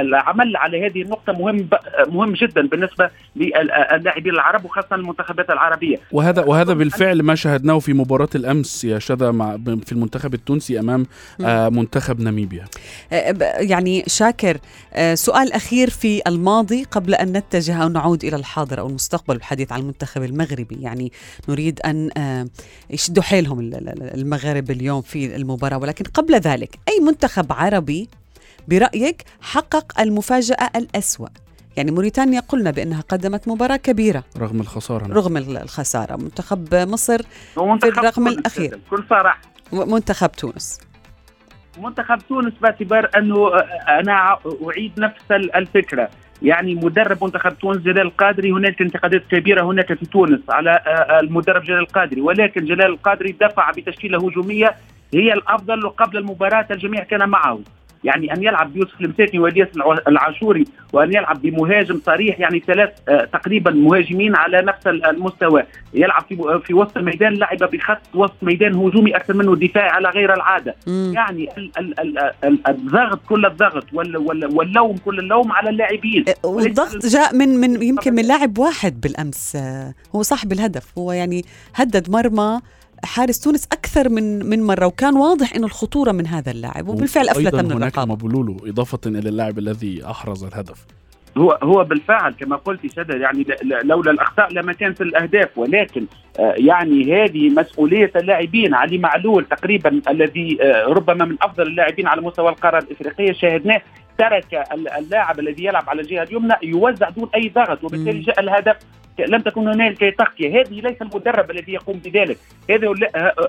العمل 0.00 0.56
على 0.56 0.86
هذه 0.86 1.02
النقطة 1.02 1.32
مهم 1.32 1.68
مهم 2.08 2.32
جدا 2.32 2.66
بالنسبة 2.66 3.10
للاعبين 3.36 4.32
العرب 4.32 4.64
وخاصة 4.64 4.96
المنتخبات 4.96 5.50
العربية. 5.50 5.96
وهذا 6.12 6.44
وهذا 6.44 6.72
بالفعل 6.72 7.22
ما 7.22 7.34
شاهدناه 7.34 7.78
في 7.78 7.92
مباراة 7.92 8.28
الأمس 8.34 8.84
يا 8.84 8.98
شذا 8.98 9.30
مع 9.30 9.56
في 9.86 9.92
المنتخب 9.92 10.34
التونسي 10.34 10.80
أمام 10.80 11.06
آه 11.40 11.68
منتخب 11.68 12.20
ناميبيا. 12.20 12.64
آه، 13.12 13.34
يعني 13.58 14.04
شاكر 14.06 14.56
آه 14.94 15.14
سؤال 15.14 15.52
أخير 15.52 15.90
في 15.90 16.22
الماضي 16.26 16.84
قبل 16.84 17.14
أن 17.14 17.32
نتجه 17.32 17.82
أو 17.82 17.88
نعود 17.88 18.24
إلى 18.24 18.36
الحاضر 18.36 18.80
أو 18.80 18.86
المستقبل 18.86 19.34
بالحديث 19.34 19.72
عن 19.72 19.80
المنتخب 19.80 20.22
المغربي. 20.22 20.76
يعني 20.80 21.12
نريد 21.48 21.80
أن 21.80 22.10
يشدوا 22.90 23.22
حيلهم 23.22 23.60
المغرب 24.14 24.70
اليوم 24.70 25.02
في 25.02 25.36
المباراة. 25.36 25.78
ولكن 25.78 26.04
قبل 26.04 26.34
ذلك 26.34 26.78
أي 26.88 27.00
منتخب 27.00 27.52
عربي 27.52 28.08
برأيك 28.68 29.24
حقق 29.40 30.00
المفاجأة 30.00 30.70
الأسوأ؟ 30.76 31.28
يعني 31.76 31.90
موريتانيا 31.90 32.40
قلنا 32.40 32.70
بأنها 32.70 33.00
قدمت 33.00 33.48
مباراة 33.48 33.76
كبيرة. 33.76 34.24
رغم 34.38 34.60
الخسارة. 34.60 35.06
رغم 35.06 35.36
الخسارة. 35.36 36.16
منتخب 36.16 36.74
مصر 36.74 37.22
في 37.54 37.88
الرقم 37.88 38.28
الأخير. 38.28 38.80
بكل 38.86 39.04
صراحة. 39.10 39.40
منتخب 39.72 40.32
تونس. 40.32 40.80
منتخب 41.78 42.18
تونس 42.28 42.52
باعتبار 42.62 43.10
أنه 43.16 43.48
أنا 44.00 44.38
أعيد 44.68 45.00
نفس 45.00 45.22
الفكرة. 45.30 46.10
يعني 46.42 46.74
مدرب 46.74 47.24
منتخب 47.24 47.58
تونس 47.58 47.78
جلال 47.78 48.00
القادري 48.00 48.52
هناك 48.52 48.82
انتقادات 48.82 49.22
كبيرة 49.30 49.62
هناك 49.62 49.94
في 49.94 50.06
تونس 50.06 50.40
على 50.48 50.80
المدرب 51.22 51.62
جلال 51.62 51.78
القادري. 51.78 52.20
ولكن 52.20 52.64
جلال 52.64 52.86
القادري 52.86 53.36
دفع 53.40 53.70
بتشكيلة 53.70 54.18
هجومية 54.18 54.74
هي 55.14 55.32
الأفضل 55.32 55.88
قبل 55.88 56.18
المباراة 56.18 56.66
الجميع 56.70 57.04
كان 57.04 57.28
معه. 57.28 57.60
يعني 58.04 58.32
أن 58.32 58.42
يلعب 58.42 58.72
بيوسف 58.72 59.00
المساكي 59.00 59.38
والياس 59.38 59.68
العاشوري 60.08 60.64
وأن 60.92 61.12
يلعب 61.12 61.42
بمهاجم 61.42 62.00
صريح 62.06 62.40
يعني 62.40 62.60
ثلاث 62.60 62.90
آه، 63.08 63.24
تقريبا 63.24 63.70
مهاجمين 63.70 64.36
على 64.36 64.62
نفس 64.62 64.86
المستوى. 64.86 65.62
يلعب 65.94 66.24
في 66.28 66.60
في 66.64 66.74
وسط 66.74 66.96
الميدان 66.96 67.34
لعب 67.34 67.58
بخط 67.58 67.98
وسط 68.14 68.34
ميدان 68.42 68.74
هجومي 68.74 69.16
أكثر 69.16 69.34
منه 69.34 69.56
دفاعي 69.56 69.88
على 69.88 70.08
غير 70.08 70.34
العادة. 70.34 70.74
مم. 70.86 71.12
يعني 71.14 71.48
الضغط 72.68 73.20
كل 73.28 73.46
الضغط 73.46 73.84
واللوم 73.92 74.96
كل 74.96 75.18
اللوم 75.18 75.52
على 75.52 75.70
اللاعبين. 75.70 76.24
أه، 76.28 76.48
والضغط 76.48 77.06
جاء 77.06 77.34
من 77.34 77.48
من 77.48 77.82
يمكن 77.82 78.14
من 78.14 78.24
لاعب 78.24 78.58
واحد 78.58 79.00
بالأمس 79.00 79.56
آه، 79.56 79.94
هو 80.16 80.22
صاحب 80.22 80.52
الهدف. 80.52 80.98
هو 80.98 81.12
يعني 81.12 81.44
هدد 81.74 82.10
مرمى 82.10 82.60
حارس 83.04 83.40
تونس 83.40 83.68
أكثر 83.72 84.08
من 84.08 84.46
من 84.46 84.62
مرة 84.62 84.86
وكان 84.86 85.16
واضح 85.16 85.54
إنه 85.54 85.66
الخطورة 85.66 86.12
من 86.12 86.26
هذا 86.26 86.50
اللاعب 86.50 86.88
وبالفعل 86.88 87.28
أفلت 87.28 87.54
من 87.54 87.72
هناك 87.72 87.98
مبلولو 87.98 88.56
إضافة 88.66 89.00
إلى 89.06 89.28
اللاعب 89.28 89.58
الذي 89.58 90.06
أحرز 90.06 90.44
الهدف. 90.44 90.86
هو 91.38 91.58
هو 91.62 91.84
بالفعل 91.84 92.32
كما 92.32 92.56
قلت 92.56 92.80
شدد 92.96 93.20
يعني 93.20 93.46
لولا 93.84 94.10
الأخطاء 94.10 94.52
لما 94.52 94.72
كانت 94.72 95.00
الأهداف 95.00 95.58
ولكن 95.58 96.06
آه، 96.38 96.54
يعني 96.56 97.24
هذه 97.24 97.50
مسؤولية 97.50 98.10
اللاعبين 98.16 98.74
علي 98.74 98.98
معلول 98.98 99.44
تقريبا 99.44 100.00
الذي 100.08 100.58
آه، 100.62 100.84
ربما 100.86 101.24
من 101.24 101.36
أفضل 101.42 101.66
اللاعبين 101.66 102.06
على 102.06 102.20
مستوى 102.20 102.48
القارة 102.48 102.78
الإفريقية 102.78 103.32
شاهدناه 103.32 103.82
ترك 104.22 104.64
اللاعب 104.98 105.40
الذي 105.40 105.64
يلعب 105.64 105.90
على 105.90 106.00
الجهة 106.02 106.22
اليمنى 106.22 106.54
يوزع 106.62 107.08
دون 107.08 107.28
أي 107.34 107.48
ضغط 107.48 107.84
وبالتالي 107.84 108.20
جاء 108.20 108.40
الهدف 108.40 108.76
لم 109.18 109.40
تكن 109.40 109.68
هنالك 109.68 110.14
تغطية. 110.18 110.60
هذه 110.60 110.80
ليس 110.80 111.02
المدرب 111.02 111.50
الذي 111.50 111.72
يقوم 111.72 111.98
بذلك. 111.98 112.38
هذا 112.70 112.94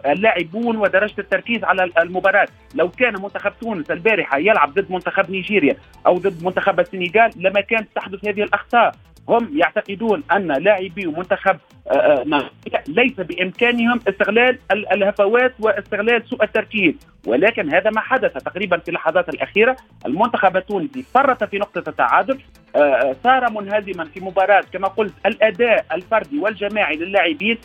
اللاعبون 0.05 0.77
ودرجة 0.77 1.19
التركيز 1.19 1.63
على 1.63 1.89
المباراة. 1.99 2.47
لو 2.75 2.89
كان 2.89 3.13
منتخب 3.21 3.51
تونس 3.61 3.91
البارحة 3.91 4.37
يلعب 4.37 4.73
ضد 4.73 4.91
منتخب 4.91 5.31
نيجيريا 5.31 5.75
أو 6.07 6.17
ضد 6.17 6.43
منتخب 6.43 6.79
السنغال 6.79 7.31
لما 7.35 7.61
كانت 7.61 7.87
تحدث 7.95 8.27
هذه 8.27 8.43
الأخطاء. 8.43 8.95
هم 9.29 9.57
يعتقدون 9.57 10.23
أن 10.31 10.51
لاعبي 10.51 11.05
منتخب 11.05 11.57
آه، 11.87 12.25
آه، 12.33 12.49
ليس 12.87 13.13
بإمكانهم 13.13 13.99
استغلال 14.09 14.57
الهفوات 14.71 15.53
واستغلال 15.59 16.29
سوء 16.29 16.43
التركيز. 16.43 16.93
ولكن 17.27 17.73
هذا 17.73 17.89
ما 17.89 18.01
حدث 18.01 18.33
تقريبا 18.33 18.77
في 18.77 18.89
اللحظات 18.89 19.29
الأخيرة. 19.29 19.77
المنتخب 20.05 20.57
التونسي 20.57 21.03
فرط 21.13 21.43
في 21.43 21.57
نقطة 21.57 21.89
التعادل 21.89 22.39
آه، 22.75 23.15
صار 23.23 23.51
منهزما 23.51 24.05
في 24.05 24.19
مباراة 24.19 24.63
كما 24.73 24.87
قلت 24.87 25.13
الأداء 25.25 25.85
الفردي 25.91 26.39
والجماعي 26.39 26.95
للاعبين 26.95 27.57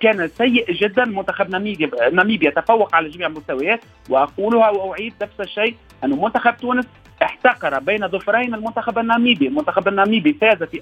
كان 0.00 0.28
سيء 0.28 0.72
جدا. 0.72 1.04
منتخب 1.04 1.50
ناميبيا 1.50 1.90
ناميبيا 2.12 2.50
تفوق 2.50 2.94
على 2.94 3.08
جميع 3.08 3.26
المستويات 3.26 3.80
وأقولها 4.10 4.70
وأعيد 4.70 5.14
نفس 5.22 5.40
الشيء 5.40 5.74
أن 6.04 6.10
منتخب 6.10 6.56
تونس 6.56 6.86
محتقره 7.24 7.78
بين 7.78 8.08
ظفرين 8.08 8.54
المنتخب 8.54 8.98
الناميبي، 8.98 9.46
المنتخب 9.48 9.88
الناميبي 9.88 10.32
فاز 10.40 10.62
في 10.62 10.80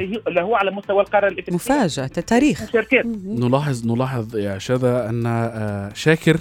هي- 0.00 0.20
اللي 0.28 0.40
هو 0.40 0.54
على 0.56 0.70
مستوى 0.70 1.00
القارة 1.02 1.26
الإفريقية. 1.28 1.54
مفاجأة 1.54 2.06
تاريخ. 2.06 2.62
نلاحظ 3.26 3.86
نلاحظ 3.86 4.36
يا 4.36 4.58
شذا 4.58 5.08
أن 5.10 5.26
آه، 5.26 5.90
شاكر 5.94 6.36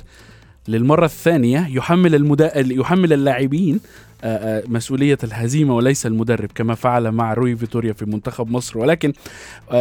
للمرة 0.72 1.06
الثانية 1.06 1.68
يحمل 1.70 2.16
المدا... 2.16 2.52
يحمل 2.56 3.14
اللاعبين 3.14 3.80
مسؤولية 4.68 5.18
الهزيمة 5.24 5.76
وليس 5.76 6.06
المدرب 6.06 6.50
كما 6.56 6.76
فعل 6.76 7.12
مع 7.12 7.34
روي 7.34 7.56
فيتوريا 7.56 7.94
في 7.94 8.06
منتخب 8.06 8.52
مصر. 8.52 8.80
ولكن 8.80 9.14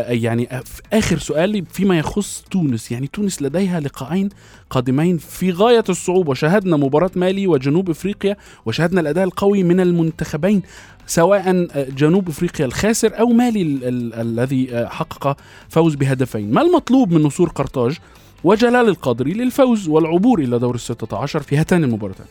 يعني 0.09 0.47
في 0.65 0.83
آخر 0.93 1.19
سؤالي 1.19 1.65
فيما 1.73 1.99
يخص 1.99 2.45
تونس. 2.51 2.93
يعني 2.93 3.07
تونس 3.07 3.43
لديها 3.43 3.81
لقاءين 3.81 4.29
قادمين 4.71 5.19
في 5.19 5.51
غاية 5.53 5.85
الصعوبة. 5.89 6.35
شاهدنا 6.35 6.77
مباراة 6.77 7.11
مالي 7.17 7.47
وجنوب 7.47 7.91
إفريقيا 7.91 8.37
وشاهدنا 8.67 9.01
الأداء 9.01 9.25
القوي 9.25 9.63
من 9.63 9.81
المنتخبين 9.81 10.63
سواء 11.07 11.69
جنوب 11.97 12.29
إفريقيا 12.29 12.67
الخاسر 12.67 13.19
أو 13.21 13.27
مالي 13.27 13.63
ال- 13.63 13.85
ال- 13.85 14.15
الذي 14.15 14.87
حقق 14.89 15.37
فوز 15.69 15.95
بهدفين. 15.95 16.53
ما 16.53 16.63
المطلوب 16.63 17.13
من 17.13 17.23
نصور 17.23 17.49
قرطاج؟ 17.49 17.99
وجلال 18.45 18.89
القادري 18.89 19.33
للفوز 19.33 19.89
والعبور 19.89 20.39
إلى 20.39 20.59
دور 20.59 20.75
الستة 20.75 21.23
عشر 21.23 21.41
في 21.41 21.57
هاتان 21.57 21.85
المباراتين 21.85 22.27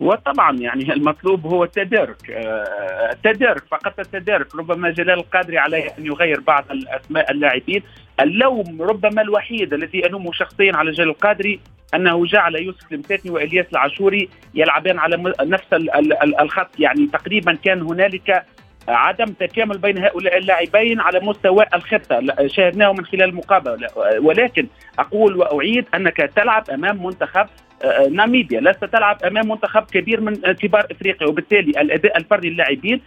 وطبعا 0.00 0.56
يعني 0.58 0.92
المطلوب 0.92 1.46
هو 1.46 1.64
التدارك 1.64 2.30
آه، 2.30 3.10
التدارك 3.12 3.62
فقط 3.70 4.00
التدارك 4.00 4.54
ربما 4.56 4.90
جلال 4.90 5.18
القادري 5.18 5.58
عليه 5.58 5.84
أن 5.98 6.06
يغير 6.06 6.40
بعض 6.40 6.64
الأسماء 6.70 7.30
اللاعبين. 7.30 7.82
اللوم 8.20 8.82
ربما 8.82 9.22
الوحيد 9.22 9.72
الذي 9.74 10.06
ألومه 10.06 10.32
شخصيا 10.32 10.76
على 10.76 10.90
جلال 10.90 11.08
القادري 11.08 11.60
أنه 11.94 12.26
جعل 12.26 12.54
يوسف 12.56 12.92
المساتني 12.92 13.30
وإلياس 13.30 13.66
العاشوري 13.72 14.28
يلعبان 14.54 14.98
على 14.98 15.32
نفس 15.40 15.72
ال- 15.72 15.94
ال- 15.94 16.22
ال- 16.22 16.40
الخط. 16.40 16.70
يعني 16.78 17.06
تقريبا 17.06 17.54
كان 17.64 17.82
هنالك 17.82 18.44
عدم 18.88 19.24
تكامل 19.24 19.78
بين 19.78 19.98
هؤلاء 19.98 20.38
اللاعبين 20.38 21.00
على 21.00 21.20
مستوى 21.20 21.64
الخطة. 21.74 22.46
شاهدناه 22.46 22.92
من 22.92 23.04
خلال 23.04 23.24
المقابلة. 23.24 23.88
ولكن 24.20 24.66
أقول 24.98 25.36
وأعيد 25.36 25.84
أنك 25.94 26.16
تلعب 26.16 26.70
أمام 26.70 27.06
منتخب 27.06 27.46
آه، 27.84 28.08
ناميبيا. 28.08 28.60
لست 28.60 28.84
تلعب 28.84 29.22
أمام 29.24 29.48
منتخب 29.48 29.82
كبير 29.82 30.20
من 30.20 30.46
آه، 30.46 30.52
كبار 30.52 30.86
إفريقيا 30.90 31.28
وبالتالي 31.28 31.70
الأداء 31.80 32.16
الفردي 32.16 32.50
للاعبين 32.50 33.00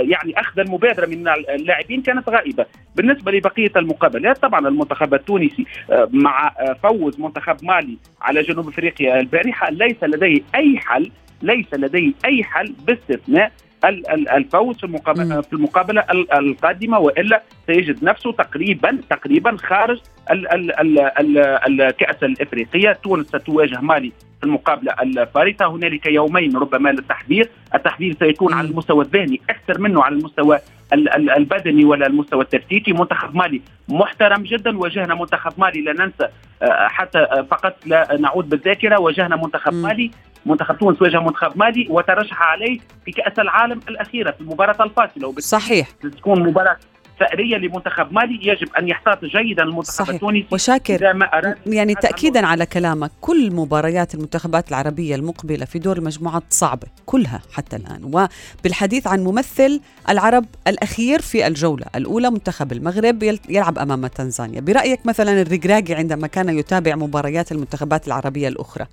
يعني 0.00 0.40
أخذ 0.40 0.60
المبادرة 0.60 1.06
من 1.06 1.28
اللاعبين 1.28 2.02
كانت 2.02 2.28
غائبة. 2.28 2.66
بالنسبة 2.96 3.32
لبقية 3.32 3.72
المقابلات 3.76 4.38
طبعا 4.38 4.68
المنتخب 4.68 5.14
التونسي 5.14 5.66
آه، 5.90 6.08
مع 6.12 6.48
آه، 6.48 6.76
فوز 6.82 7.20
منتخب 7.20 7.56
مالي 7.62 7.96
على 8.22 8.42
جنوب 8.42 8.68
إفريقيا 8.68 9.20
البارحة 9.20 9.70
ليس 9.70 10.02
لديه 10.02 10.40
أي 10.54 10.78
حل 10.78 11.10
ليس 11.42 11.74
لديه 11.74 12.12
أي 12.24 12.44
حل 12.44 12.74
باستثناء 12.86 13.52
الفوز 13.84 14.76
في. 14.76 14.84
المقابله 14.84 15.40
في 15.40 15.52
المقابلة 15.52 16.00
ال- 16.10 16.32
القادمة 16.32 16.98
وإلا 16.98 17.42
سيجد 17.66 18.04
نفسه 18.04 18.32
تقريبا 18.32 18.98
تقريبا 19.10 19.56
خارج 19.56 19.98
ال- 20.30 20.52
ال- 20.52 20.80
ال- 20.80 20.98
ال- 20.98 21.80
الكأس 21.82 22.22
الإفريقية 22.22 22.92
تونس 22.92 23.26
ستواجه 23.26 23.80
مالي 23.80 24.12
في 24.40 24.46
المقابلة 24.46 24.92
الفارطة 25.02 25.66
هنالك 25.66 26.06
يومين 26.06 26.56
ربما 26.56 26.88
للتحضير. 26.88 27.48
التحضير 27.74 28.16
سيكون. 28.18 28.52
على 28.54 28.68
المستوى 28.68 29.04
الذهني 29.04 29.40
أكثر 29.50 29.80
منه 29.80 30.02
على 30.02 30.14
المستوى 30.14 30.58
ال- 30.92 31.08
ال- 31.14 31.30
البدني 31.30 31.84
ولا 31.84 32.06
المستوى 32.06 32.42
التكتيكي 32.42 32.92
منتخب 32.92 33.36
مالي 33.36 33.60
محترم 33.88 34.42
جدا 34.42 34.78
واجهنا 34.78 35.14
منتخب 35.14 35.52
مالي 35.58 35.80
لا 35.80 35.92
ننسى 35.92 36.28
آه، 36.62 36.88
حتى 36.88 37.26
فقط 37.50 37.76
لا 37.86 38.16
نعود 38.20 38.48
بالذاكرة 38.48 39.00
واجهنا 39.00 39.36
منتخب. 39.36 39.74
مالي 39.74 40.10
منتخب 40.46 40.78
تونس 40.78 41.02
واجه 41.02 41.20
منتخب 41.20 41.58
مالي 41.58 41.86
وترشح 41.90 42.42
عليه 42.42 42.78
في 43.04 43.12
كأس 43.12 43.38
العالم 43.38 43.80
الأخيرة 43.88 44.30
في 44.30 44.40
المباراة 44.40 44.84
الفاصلة 44.84 45.28
وبالتالي 45.28 45.60
صحيح. 45.60 45.88
تكون 45.90 46.42
مباراة 46.48 46.76
ثأرية 47.20 47.56
لمنتخب 47.56 48.12
مالي 48.12 48.38
يجب 48.48 48.68
أن 48.78 48.88
يحتاط 48.88 49.24
جيدا 49.24 49.62
المنتخب 49.62 49.92
صحيح. 50.04 50.14
التونسي 50.14 50.46
وشاكر. 50.52 51.14
ما 51.14 51.24
أراد 51.26 51.54
يعني 51.66 51.94
تأكيدا 51.94 52.46
على 52.46 52.66
كلامك 52.66 53.10
كل 53.20 53.50
مباريات 53.52 54.14
المنتخبات 54.14 54.68
العربية 54.68 55.14
المقبلة 55.14 55.64
في 55.64 55.78
دور 55.78 55.96
المجموعات 55.98 56.42
صعبة 56.50 56.86
كلها 57.06 57.42
حتى 57.52 57.76
الآن. 57.76 58.28
وبالحديث 58.60 59.06
عن 59.06 59.24
ممثل 59.24 59.80
العرب 60.08 60.44
الأخير 60.66 61.20
في 61.20 61.46
الجولة 61.46 61.86
الأولى 61.96 62.30
منتخب 62.30 62.72
المغرب 62.72 63.22
يل- 63.22 63.40
يلعب 63.48 63.78
أمام 63.78 64.06
تنزانيا. 64.06 64.60
برأيك 64.60 65.06
مثلا 65.06 65.42
الرجراجي 65.42 65.94
عندما 65.94 66.26
كان 66.26 66.58
يتابع 66.58 66.96
مباريات 66.96 67.52
المنتخبات 67.52 68.06
العربية 68.06 68.48
الأخرى 68.48 68.86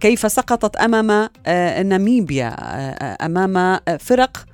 كيف 0.00 0.32
سقطت 0.32 0.76
أمام 0.76 1.28
آه، 1.46 1.82
ناميبيا 1.82 2.56
آه، 2.58 3.26
أمام 3.26 3.56
آه، 3.56 3.80
فرق 4.00 4.46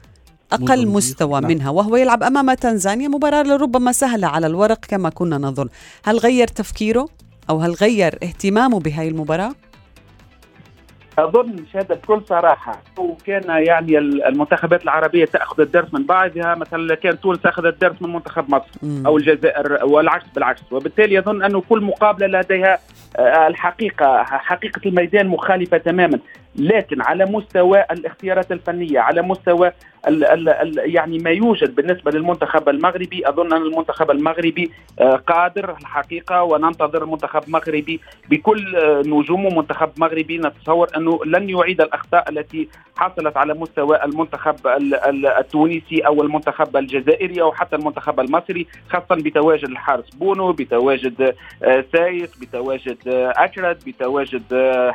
أقل. 0.53 0.89
مستوى 0.89 1.41
نعم. 1.41 1.51
منها 1.51 1.71
وهو 1.71 1.97
يلعب 1.97 2.23
أمام 2.23 2.55
تنزانيا 2.55 3.09
مباراة 3.09 3.43
لربما 3.43 3.93
سهلة 3.93 4.29
على 4.29 4.47
الورق 4.47 4.85
كما 4.89 5.09
كنا 5.09 5.39
نظن 5.39 5.69
هل 6.05 6.19
غير 6.19 6.47
تفكيره 6.47 7.09
أو 7.51 7.59
هل 7.59 7.73
غير 7.73 8.19
اهتمامه 8.23 8.81
بهاي 8.81 9.09
المباراة؟ 9.09 9.53
أظن 11.19 11.65
شهاده 11.73 11.95
بكل 11.95 12.23
صراحة 12.29 12.83
وكان 12.99 13.65
يعني 13.65 13.99
المنتخبات 13.99 14.83
العربية 14.83 15.25
تأخذ 15.25 15.61
الدرس 15.61 15.95
من 15.95 16.07
بعضها 16.07 16.55
مثلا 16.55 16.95
كان 16.95 17.21
تونس 17.21 17.47
اخذت 17.47 17.75
الدرس 17.75 18.03
من 18.03 18.13
منتخب 18.13 18.51
مصر 18.51 18.71
مم. 18.83 19.07
أو 19.07 19.17
الجزائر 19.17 19.85
والعكس 19.85 20.27
بالعكس 20.35 20.63
وبالتالي 20.71 21.19
أظن 21.19 21.43
انه 21.43 21.63
كل 21.69 21.81
مقابلة 21.81 22.41
لديها 22.41 22.79
آه، 23.17 23.47
الحقيقة 23.47 24.23
حقيقة 24.23 24.81
الميدان 24.87 25.29
مخالفة 25.29 25.79
تماما 25.79 26.19
لكن 26.59 27.03
على 27.03 27.25
مستوى 27.25 27.85
الاختيارات 27.91 28.53
الفنية 28.53 29.01
على 29.01 29.23
مستوى 29.23 29.73
ال 30.09 30.25
ال 30.25 30.49
ال 30.49 30.95
يعني 30.95 31.19
ما 31.19 31.31
يوجد 31.31 31.75
بالنسبة 31.75 32.11
للمنتخب 32.11 32.69
المغربي 32.69 33.29
أظن 33.29 33.53
أن 33.53 33.63
المنتخب 33.63 34.11
المغربي 34.11 34.71
آه، 35.01 35.17
قادر 35.17 35.77
الحقيقة 35.81 36.43
وننتظر 36.43 37.07
منتخب 37.07 37.43
مغربي 37.49 38.01
بكل 38.31 38.77
آه، 38.77 39.03
نجومه 39.07 39.51
منتخب 39.51 39.91
مغربي. 39.99 40.39
نتصور 40.39 40.89
أنه 40.97 41.21
لن 41.25 41.51
يعيد 41.51 41.81
الأخطاء 41.81 42.31
التي 42.31 42.69
حصلت 42.97 43.37
على 43.37 43.55
مستوى 43.55 44.05
المنتخب 44.05 44.67
ال- 44.67 44.95
ال- 44.95 45.27
التونسي 45.27 46.01
أو 46.01 46.23
المنتخب 46.23 46.77
الجزائري 46.77 47.43
أو 47.43 47.53
حتى 47.53 47.77
المنتخب 47.77 48.21
المصري 48.21 48.67
خاصة 48.91 49.15
بتواجد 49.23 49.69
الحارس 49.69 50.11
بونو 50.11 50.53
بتواجد 50.53 51.35
آه، 51.65 51.85
سايس 51.93 52.37
بتواجد 52.39 52.97
اكرد 53.37 53.79
بتواجد 53.87 54.43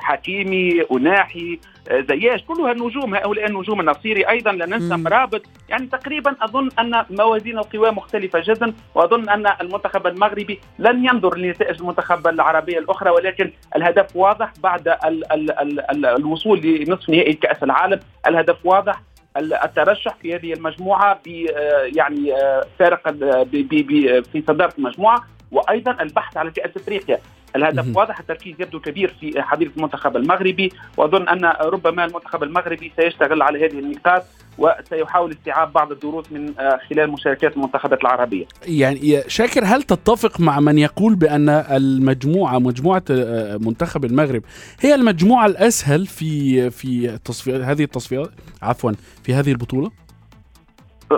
حكيمي 0.02 0.82
أوناحي 0.92 1.51
آه، 1.90 2.02
زياش 2.10 2.44
كلها 2.44 2.72
النجوم 2.72 3.16
هؤلاء 3.16 3.46
النجوم 3.46 3.80
النصيري 3.80 4.30
أيضا 4.30 4.52
لا 4.52 4.66
ننسى. 4.66 4.96
مرابط 4.96 5.42
يعني 5.70 5.88
تقريبا 5.88 6.36
أظن 6.42 6.70
أن 6.80 7.06
موازين 7.10 7.58
القوى 7.58 7.92
مختلفة 7.92 8.40
جدا 8.46 8.74
وأظن 8.96 9.30
أن 9.30 9.48
المنتخب 9.62 10.08
المغربي 10.08 10.60
لن 10.80 11.06
ينظر 11.06 11.38
لنتائج 11.38 11.80
المنتخب 11.82 12.28
العربيه 12.28 12.78
الأخرى 12.80 13.10
ولكن 13.10 13.52
الهدف 13.76 14.16
واضح 14.16 14.52
بعد 14.64 14.88
ال 14.88 15.32
ال 15.34 15.52
ال 15.60 15.80
ال 15.92 16.06
الوصول 16.06 16.60
لنصف 16.62 17.10
نهائي 17.10 17.34
كأس 17.34 17.64
العالم. 17.64 18.00
الهدف 18.28 18.58
واضح 18.66 19.02
ال- 19.38 19.54
الترشح 19.54 20.16
في 20.22 20.36
هذه 20.36 20.54
المجموعة 20.54 21.20
ب 21.26 21.46
آه، 21.56 21.90
يعني 21.96 22.34
آه، 22.36 22.66
فارق 22.80 23.10
ب- 23.10 24.24
في 24.32 24.44
صدارة 24.48 24.74
المجموعة 24.78 25.24
وأيضا 25.52 25.98
البحث 26.02 26.38
على 26.38 26.52
كأس 26.52 26.78
إفريقيا. 26.78 27.20
الهدف. 27.56 27.98
واضح 27.98 28.20
التركيز 28.20 28.56
يبدو 28.60 28.80
كبير 28.80 29.16
في 29.20 29.42
حضيره 29.42 29.72
المنتخب 29.78 30.18
المغربي 30.18 30.72
وأظن 30.98 31.28
أن 31.28 31.46
ربما 31.62 32.06
المنتخب 32.06 32.44
المغربي 32.44 32.92
سيشتغل 32.98 33.42
على 33.42 33.66
هذه 33.66 33.80
النقاط 33.80 34.24
وسيحاول 34.58 35.32
استيعاب 35.32 35.74
بعض 35.74 35.92
الدروس 35.92 36.32
من 36.32 36.54
آه، 36.60 36.80
خلال 36.90 37.12
مشاركات 37.12 37.58
المنتخبات 37.58 38.02
العربية 38.02 38.46
يعني 38.68 39.24
شاكر 39.28 39.66
هل 39.66 39.84
تتفق 39.84 40.40
مع 40.40 40.60
من 40.60 40.78
يقول 40.78 41.16
بأن 41.16 41.50
المجموعة 41.50 42.60
مجموعة 42.60 43.04
آه، 43.12 43.58
منتخب 43.58 44.06
المغرب 44.06 44.44
هي 44.80 44.96
المجموعة 44.96 45.46
الأسهل 45.46 46.06
في 46.06 46.70
في 46.70 47.10
التصفيات 47.10 47.62
هذه 47.62 47.84
التصفيات 47.84 48.30
عفوا 48.62 48.92
في 49.24 49.34
هذه 49.34 49.52
البطولة؟ 49.52 49.92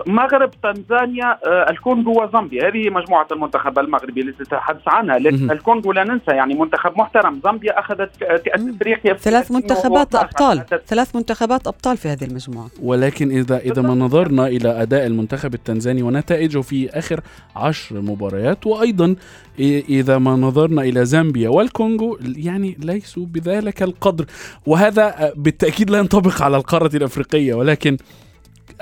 مغرب 0.08 0.52
تنزانيا 0.64 1.38
آه، 1.46 1.70
الكونغو 1.70 2.24
وزامبيا 2.24 2.68
هذه 2.70 2.90
مجموعة 2.90 3.28
المنتخب 3.32 3.80
المغربي 3.80 4.22
التي 4.22 4.44
تتحدث 4.44 4.82
عنها 4.88 5.20
لكن. 5.20 5.52
الكونغو 5.52 5.92
لا 5.92 6.04
ننسى 6.04 6.32
يعني 6.32 6.54
منتخب 6.54 6.92
محترم 6.98 7.40
زامبيا 7.44 7.80
أخذت. 7.80 8.10
إفريقيا 8.48 9.14
في 9.14 9.20
ثلاث 9.24 9.52
منتخبات 9.52 10.16
2012. 10.16 10.26
أبطال 10.26 10.82
ثلاث 10.88 11.16
منتخبات 11.16 11.68
أبطال 11.68 11.98
في 11.98 12.08
هذه 12.08 12.24
المجموعة 12.24 12.68
ولكن 12.82 13.32
إذا 13.32 13.58
إذا 13.58 13.82
ما 13.82 13.96
نظرنا 13.96 14.48
إلى 14.48 14.82
أداء 14.82 15.06
المنتخب 15.06 15.54
التنزاني 15.54 16.04
ونتائجه 16.04 16.62
في 16.62 16.90
آخر 16.90 17.22
عشر 17.56 18.02
مباريات 18.02 18.68
وأيضا 18.68 19.16
إ- 19.16 19.62
إذا 19.90 20.18
ما 20.18 20.32
نظرنا 20.36 20.82
إلى 20.82 21.06
زامبيا 21.06 21.50
والكونغو 21.50 22.18
يعني 22.38 22.78
ليسوا 22.80 23.26
بذلك 23.26 23.84
القدر 23.84 24.26
وهذا 24.66 25.34
بالتأكيد 25.36 25.90
لا 25.90 25.98
ينطبق 25.98 26.42
على 26.42 26.58
القارة 26.58 26.96
الأفريقية 26.96 27.54
ولكن 27.54 27.98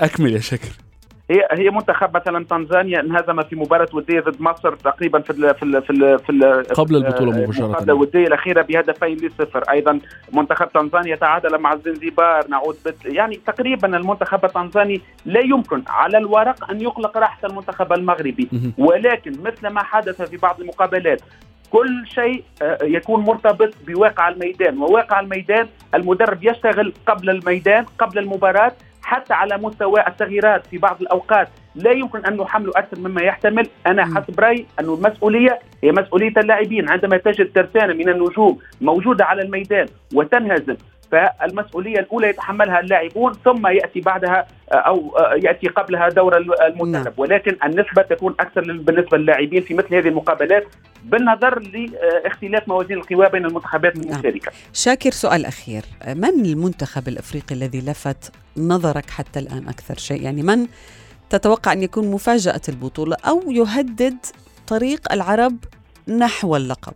أكمل 0.00 0.32
يا 0.32 0.38
شاكر 0.40 0.68
هي 1.32 1.48
هي 1.52 1.70
منتخب 1.70 2.16
مثلا 2.16 2.44
تنزانيا 2.44 3.00
انهزم 3.00 3.42
في 3.42 3.56
مباراة 3.56 3.88
ودية 3.92 4.20
ضد 4.20 4.40
مصر 4.40 4.74
تقريبا 4.74 5.20
في 5.20 5.30
ال 5.30 5.54
في 5.54 5.62
ال 5.62 5.82
في 5.82 5.90
ال 5.90 6.18
في 6.18 6.30
ال 6.30 6.64
قبل 6.64 6.96
البطولة 6.96 7.32
مباشرة. 7.32 7.64
المقابله 7.64 7.94
الوديه 7.94 8.26
الأخيرة 8.26 8.62
بهدفين 8.62 9.16
لصفر. 9.16 9.62
أيضا 9.70 10.00
منتخب 10.32 10.68
تنزانيا 10.68 11.16
تعادل 11.16 11.58
مع 11.58 11.72
الزنزبار 11.72 12.48
نعود 12.48 12.76
بت 12.86 13.04
يعني 13.04 13.40
تقريبا 13.46 13.96
المنتخب 13.96 14.44
التنزاني 14.44 15.00
لا 15.26 15.40
يمكن 15.40 15.82
على 15.88 16.18
الورق 16.18 16.70
أن 16.70 16.80
يقلق 16.80 17.16
راحة 17.18 17.46
المنتخب 17.46 17.92
المغربي. 17.92 18.48
ولكن 18.78 19.32
مثل 19.44 19.68
ما 19.68 19.82
حدث 19.82 20.22
في 20.22 20.36
بعض 20.36 20.60
المقابلات 20.60 21.20
كل 21.70 22.04
شيء 22.06 22.44
آه، 22.62 22.78
يكون 22.82 23.20
مرتبط 23.24 23.70
بواقع 23.86 24.28
الميدان. 24.28 24.78
وواقع 24.78 25.20
الميدان 25.20 25.66
المدرب 25.94 26.44
يشتغل 26.44 26.92
قبل 27.06 27.30
الميدان 27.30 27.84
قبل 27.98 28.18
المباراة. 28.18 28.72
حتى 29.12 29.34
على 29.34 29.58
مستوى 29.58 30.06
التغييرات 30.08 30.66
في 30.66 30.78
بعض 30.78 31.00
الأوقات 31.00 31.48
لا 31.74 31.90
يمكن 31.90 32.26
أن 32.26 32.36
نحمله 32.36 32.72
أكثر 32.76 32.98
مما 32.98 33.22
يحتمل 33.22 33.68
أنا. 33.86 34.04
حسب 34.04 34.40
رأيي 34.40 34.66
أن 34.80 34.84
المسؤولية 34.84 35.58
هي 35.84 35.92
مسؤولية 35.92 36.32
اللاعبين 36.36 36.90
عندما 36.90 37.16
تجد 37.16 37.52
ترسانة 37.52 37.94
من 37.94 38.08
النجوم 38.08 38.58
موجودة 38.80 39.24
على 39.24 39.42
الميدان 39.42 39.86
وتنهزم 40.14 40.76
فالمسؤولية 41.12 41.98
الأولى 41.98 42.28
يتحملها 42.28 42.80
اللاعبون 42.80 43.32
ثم 43.44 43.66
يأتي 43.66 44.00
بعدها 44.00 44.46
آه، 44.72 44.74
أو 44.74 45.16
آه، 45.18 45.34
يأتي 45.34 45.68
قبلها 45.68 46.08
دور 46.08 46.36
الم- 46.36 46.54
نعم. 46.60 46.72
المدرب 46.72 47.12
ولكن 47.18 47.56
النسبة 47.64 48.02
تكون 48.02 48.34
أكثر 48.40 48.60
لل- 48.66 48.78
بالنسبة 48.78 49.18
للاعبين 49.18 49.62
في 49.62 49.74
مثل 49.74 49.94
هذه 49.94 50.08
المقابلات 50.08 50.64
بالنظر 51.04 51.58
لاختلاف 51.58 52.68
موازين 52.68 52.96
القوى 52.98 53.28
بين 53.28 53.44
المنتخبات 53.46 53.96
نعم. 53.96 54.04
المشاركة. 54.14 54.52
شاكر 54.72 55.10
سؤال 55.10 55.46
أخير. 55.46 55.82
من 56.08 56.44
المنتخب 56.44 57.08
الأفريقي 57.08 57.54
الذي 57.54 57.80
لفت 57.80 58.32
نظرك 58.56 59.10
حتى 59.10 59.38
الآن 59.38 59.68
أكثر 59.68 59.94
شيء؟ 59.98 60.22
يعني 60.22 60.42
من 60.42 60.66
تتوقع 61.30 61.72
أن 61.72 61.82
يكون 61.82 62.10
مفاجأة 62.10 62.60
البطولة 62.68 63.16
أو 63.28 63.50
يهدد 63.50 64.16
طريق 64.66 65.12
العرب 65.12 65.56
نحو 66.08 66.56
اللقب؟ 66.56 66.94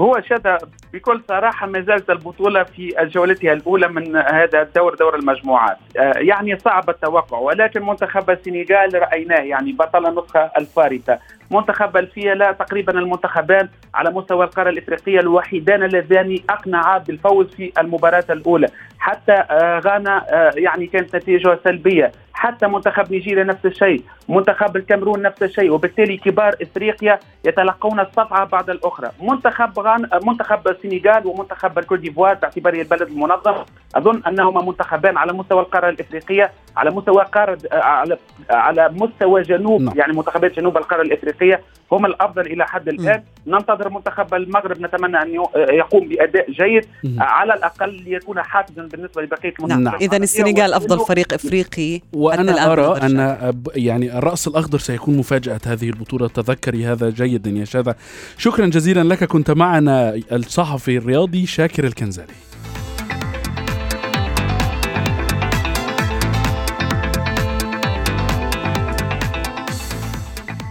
هو 0.00 0.20
شذا 0.28 0.58
بكل 0.92 1.22
صراحة 1.28 1.66
ما 1.66 1.80
زالت 1.80 2.10
البطولة 2.10 2.62
في 2.62 2.94
جولتها 3.00 3.52
الأولى 3.52 3.88
من 3.88 4.16
هذا 4.16 4.62
الدور 4.62 4.94
دور 4.94 5.16
المجموعات. 5.16 5.76
آه، 5.98 6.12
يعني 6.16 6.58
صعب 6.58 6.90
التوقع 6.90 7.38
ولكن 7.38 7.86
منتخب 7.86 8.30
السنغال 8.30 8.94
رأيناه 8.94 9.40
يعني 9.40 9.72
بطل 9.72 10.06
النسخة 10.06 10.50
الفارطة. 10.58 11.18
منتخب 11.50 11.96
الفيلا 11.96 12.52
تقريبا 12.52 12.98
المنتخبان 12.98 13.68
على 13.94 14.10
مستوى 14.10 14.44
القارة 14.44 14.70
الإفريقية 14.70 15.20
الوحيدان 15.20 15.82
اللذان 15.82 16.38
أقنعا 16.50 16.98
بالفوز 16.98 17.54
في 17.54 17.72
المباراة 17.78 18.24
الأولى. 18.30 18.68
حتى 18.98 19.32
آه، 19.32 19.78
غانا 19.78 20.26
آه، 20.28 20.52
يعني 20.56 20.86
كانت 20.86 21.16
نتيجة 21.16 21.58
سلبية. 21.64 22.12
حتى 22.38 22.66
منتخب 22.66 23.12
نيجيريا 23.12 23.44
نفس 23.44 23.66
الشيء 23.66 24.02
منتخب 24.28 24.76
الكاميرون 24.76 25.22
نفس 25.22 25.42
الشيء 25.42 25.70
وبالتالي 25.70 26.16
كبار 26.16 26.54
إفريقيا 26.62 27.18
يتلقون 27.44 28.00
الصفعة 28.00 28.44
بعد 28.44 28.70
الأخرى. 28.70 29.10
منتخب 29.22 29.78
غان 29.78 30.08
منتخب 30.26 30.68
السنغال 30.68 31.26
ومنتخب 31.26 31.78
الكوت 31.78 31.98
ديفوار 31.98 32.34
باعتباره 32.34 32.80
البلد 32.80 33.02
المنظم. 33.02 33.54
أظن 33.94 34.22
أنهما 34.26 34.62
منتخبان 34.62 35.16
على 35.16 35.32
مستوى 35.32 35.60
القارة 35.60 35.88
الإفريقية 35.88 36.52
على 36.76 36.90
مستوى 36.90 37.24
قاره 37.24 37.58
على 37.72 38.18
على 38.50 38.88
مستوى 38.92 39.42
جنوب 39.42 39.82
نعم. 39.82 39.98
يعني 39.98 40.12
منتخبات 40.12 40.56
جنوب 40.56 40.76
القارة 40.76 41.02
الإفريقية 41.02 41.60
هم 41.92 42.06
الأفضل 42.06 42.42
إلى 42.42 42.66
حد 42.66 42.88
الآن. 42.88 43.22
ننتظر 43.46 43.88
منتخب 43.88 44.34
المغرب 44.34 44.80
نتمنى 44.80 45.22
أن 45.22 45.34
يقوم 45.56 46.08
بأداء 46.08 46.50
جيد 46.50 46.86
مهم. 47.04 47.22
على 47.22 47.54
الأقل 47.54 47.92
ليكون 47.92 48.42
حافزا 48.42 48.82
بالنسبة 48.82 49.22
لبقية 49.22 49.54
نعم. 49.60 49.70
المنتخبات 49.70 50.02
إذا 50.02 50.16
السنغال 50.16 50.74
أفضل 50.74 50.98
فريق 50.98 51.34
إفريقي. 51.34 51.96
حتى 51.96 52.27
وأنا 52.28 52.72
أرى 52.72 53.06
أن 53.06 53.52
يعني 53.74 54.18
الرأس 54.18 54.48
الأخضر 54.48 54.78
سيكون 54.78 55.16
مفاجأة 55.16 55.60
هذه 55.66 55.88
البطولة. 55.88 56.28
تذكري 56.28 56.86
هذا 56.86 57.10
جيدا 57.10 57.50
يا 57.50 57.64
شذا 57.64 57.94
شكرا 58.38 58.66
جزيلا 58.66 59.04
لك. 59.04 59.24
كنت 59.24 59.50
معنا 59.50 60.20
الصحفي 60.32 60.96
الرياضي 60.96 61.46
شاكر 61.46 61.84
الكنزالي. 61.86 62.32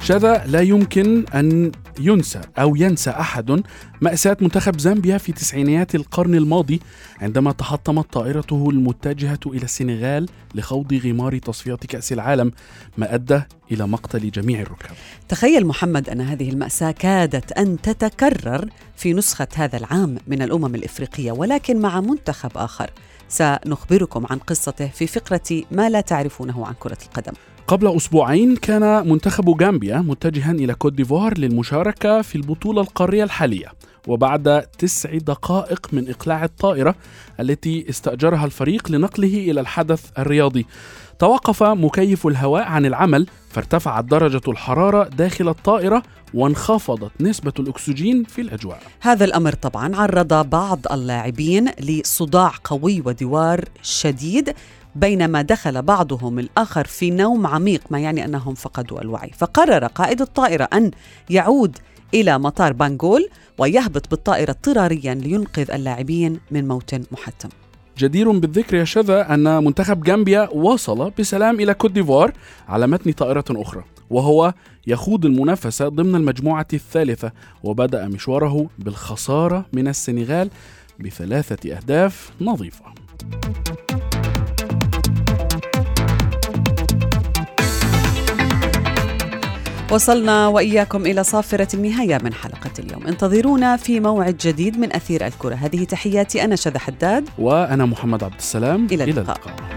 شذا 0.02 0.44
لا 0.48 0.62
يمكن 0.62 1.26
أن 1.36 1.72
ينسى 2.00 2.42
أو 2.60 2.76
ينسى 2.76 3.10
أحد 3.10 3.64
مأساة 4.02 4.38
منتخب 4.42 4.80
زامبيا 4.80 5.18
في 5.18 5.32
تسعينيات 5.32 5.96
القرن 5.96 6.36
الماضي 6.36 6.82
عندما 7.22 7.52
تحطمت 7.52 8.14
طائرته 8.14 8.70
المتجهة 8.70 9.40
إلى 9.46 9.64
السنغال 9.64 10.30
لخوض 10.56 10.94
غمار 10.94 11.38
تصفيات 11.38 11.86
كأس 11.86 12.14
العالم 12.14 12.52
ما 12.98 13.16
أدى 13.16 13.42
إلى 13.72 13.88
مقتل 13.88 14.32
جميع 14.32 14.62
الركاب. 14.62 14.92
تخيل 15.28 15.66
محمد 15.66 16.10
أن 16.10 16.22
هذه 16.22 16.50
المأساة 16.50 16.92
كادت 16.92 17.52
أن 17.52 17.82
تتكرر 17.82 18.70
في 18.96 19.14
نسخة 19.14 19.48
هذا 19.56 19.78
العام 19.78 20.18
من 20.28 20.42
الأمم 20.42 20.76
الإفريقية 20.76 21.32
ولكن 21.32 21.80
مع 21.80 22.02
منتخب 22.02 22.52
آخر. 22.56 22.90
سنخبركم 23.30 24.26
عن 24.30 24.38
قصته 24.38 24.88
في 24.88 25.08
فقرة 25.08 25.64
ما 25.72 25.90
لا 25.90 26.02
تعرفونه 26.02 26.68
عن 26.68 26.74
كرة 26.80 26.98
القدم. 27.06 27.34
قبل 27.68 27.96
أسبوعين 27.96 28.56
كان 28.56 29.10
منتخب 29.10 29.64
غامبيا 29.64 29.98
متجها 29.98 30.52
إلى 30.52 30.74
كوت 30.74 30.94
ديفوار 30.94 31.38
للمشاركة 31.38 32.22
في 32.22 32.36
البطولة 32.36 32.82
القارية 32.82 33.24
الحالية 33.24 33.68
وبعد 34.08 34.62
تسع 34.78 35.18
دقائق 35.18 35.88
من 35.92 36.10
إقلاع 36.10 36.44
الطائرة 36.44 36.96
التي 37.40 37.90
استأجرها 37.90 38.46
الفريق 38.46 38.92
لنقله 38.92 39.38
إلى 39.52 39.62
الحدث 39.62 40.06
الرياضي. 40.18 40.66
توقف 41.20 41.64
مكيف 41.64 42.28
الهواء 42.28 42.64
عن 42.64 42.86
العمل 42.86 43.28
فارتفعت 43.50 44.04
درجة 44.04 44.42
الحرارة 44.48 45.04
داخل 45.04 45.50
الطائرة 45.50 46.04
وانخفضت 46.34 47.12
نسبة 47.22 47.54
الأكسجين 47.60 48.24
في 48.24 48.42
الأجواء. 48.42 48.82
هذا 49.00 49.26
الأمر 49.26 49.54
طبعا 49.54 49.96
عرض 49.96 50.50
بعض 50.50 50.80
اللاعبين 50.92 51.70
لصداع 51.80 52.52
قوي 52.64 53.02
ودوار 53.06 53.66
شديد 53.82 54.54
بينما 55.00 55.42
دخل 55.42 55.82
بعضهم 55.82 56.40
الآخر 56.40 56.86
في 56.86 57.12
نوم 57.12 57.48
عميق 57.48 57.82
ما 57.90 58.00
يعني 58.00 58.26
أنهم 58.26 58.54
فقدوا 58.54 59.02
الوعي. 59.02 59.32
فقرر 59.38 59.86
قائد 59.86 60.22
الطائرة 60.22 60.70
أن 60.74 60.92
يعود 61.30 61.78
إلى 62.14 62.40
مطار 62.40 62.74
بانغول 62.74 63.30
ويهبط 63.58 64.10
بالطائرة 64.12 64.52
اضطراريا 64.52 65.14
لينقذ 65.14 65.72
اللاعبين 65.72 66.40
من 66.52 66.68
موت 66.68 66.96
محتم. 67.12 67.50
جدير 67.98 68.32
بالذكر 68.32 68.76
يا 68.76 68.84
شذا 68.84 69.34
أن 69.34 69.64
منتخب 69.64 70.04
جامبيا 70.04 70.50
وصل 70.50 71.12
بسلام 71.20 71.60
إلى 71.60 71.74
كوت 71.74 71.92
ديفوار 71.92 72.32
على 72.68 72.88
متن 72.88 73.12
طائرة 73.12 73.46
أخرى 73.52 73.84
وهو 74.10 74.54
يخوض 74.88 75.26
المنافسة 75.26 75.88
ضمن 75.88 76.16
المجموعة 76.16 76.68
الثالثة 76.74 77.32
وبدأ 77.64 78.08
مشواره 78.08 78.70
بالخسارة 78.80 79.66
من 79.74 79.88
السنغال 79.88 80.50
بثلاثة 81.00 81.76
أهداف 81.76 82.32
نظيفة. 82.42 82.86
وصلنا 89.92 90.48
وإياكم 90.48 91.06
إلى 91.06 91.24
صافرة 91.24 91.68
النهاية 91.74 92.20
من 92.24 92.34
حلقة 92.34 92.72
اليوم. 92.80 93.08
انتظرونا 93.08 93.78
في 93.78 94.00
موعد 94.00 94.38
جديد 94.38 94.80
من 94.80 94.96
أثير 94.96 95.28
الكرة. 95.28 95.56
هذه 95.56 95.84
تحياتي 95.84 96.44
أنا 96.44 96.56
شذى 96.56 96.80
حداد. 96.80 97.30
وأنا 97.38 97.86
محمد 97.86 98.24
عبد 98.24 98.36
السلام. 98.38 98.88
إلى 98.92 99.04
إلى 99.04 99.12
اللقاء. 99.12 99.38
اللقاء. 99.38 99.68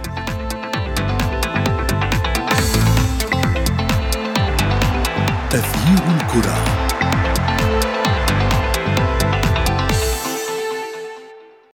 تغيير 5.51 6.17
الكرة. 6.21 6.70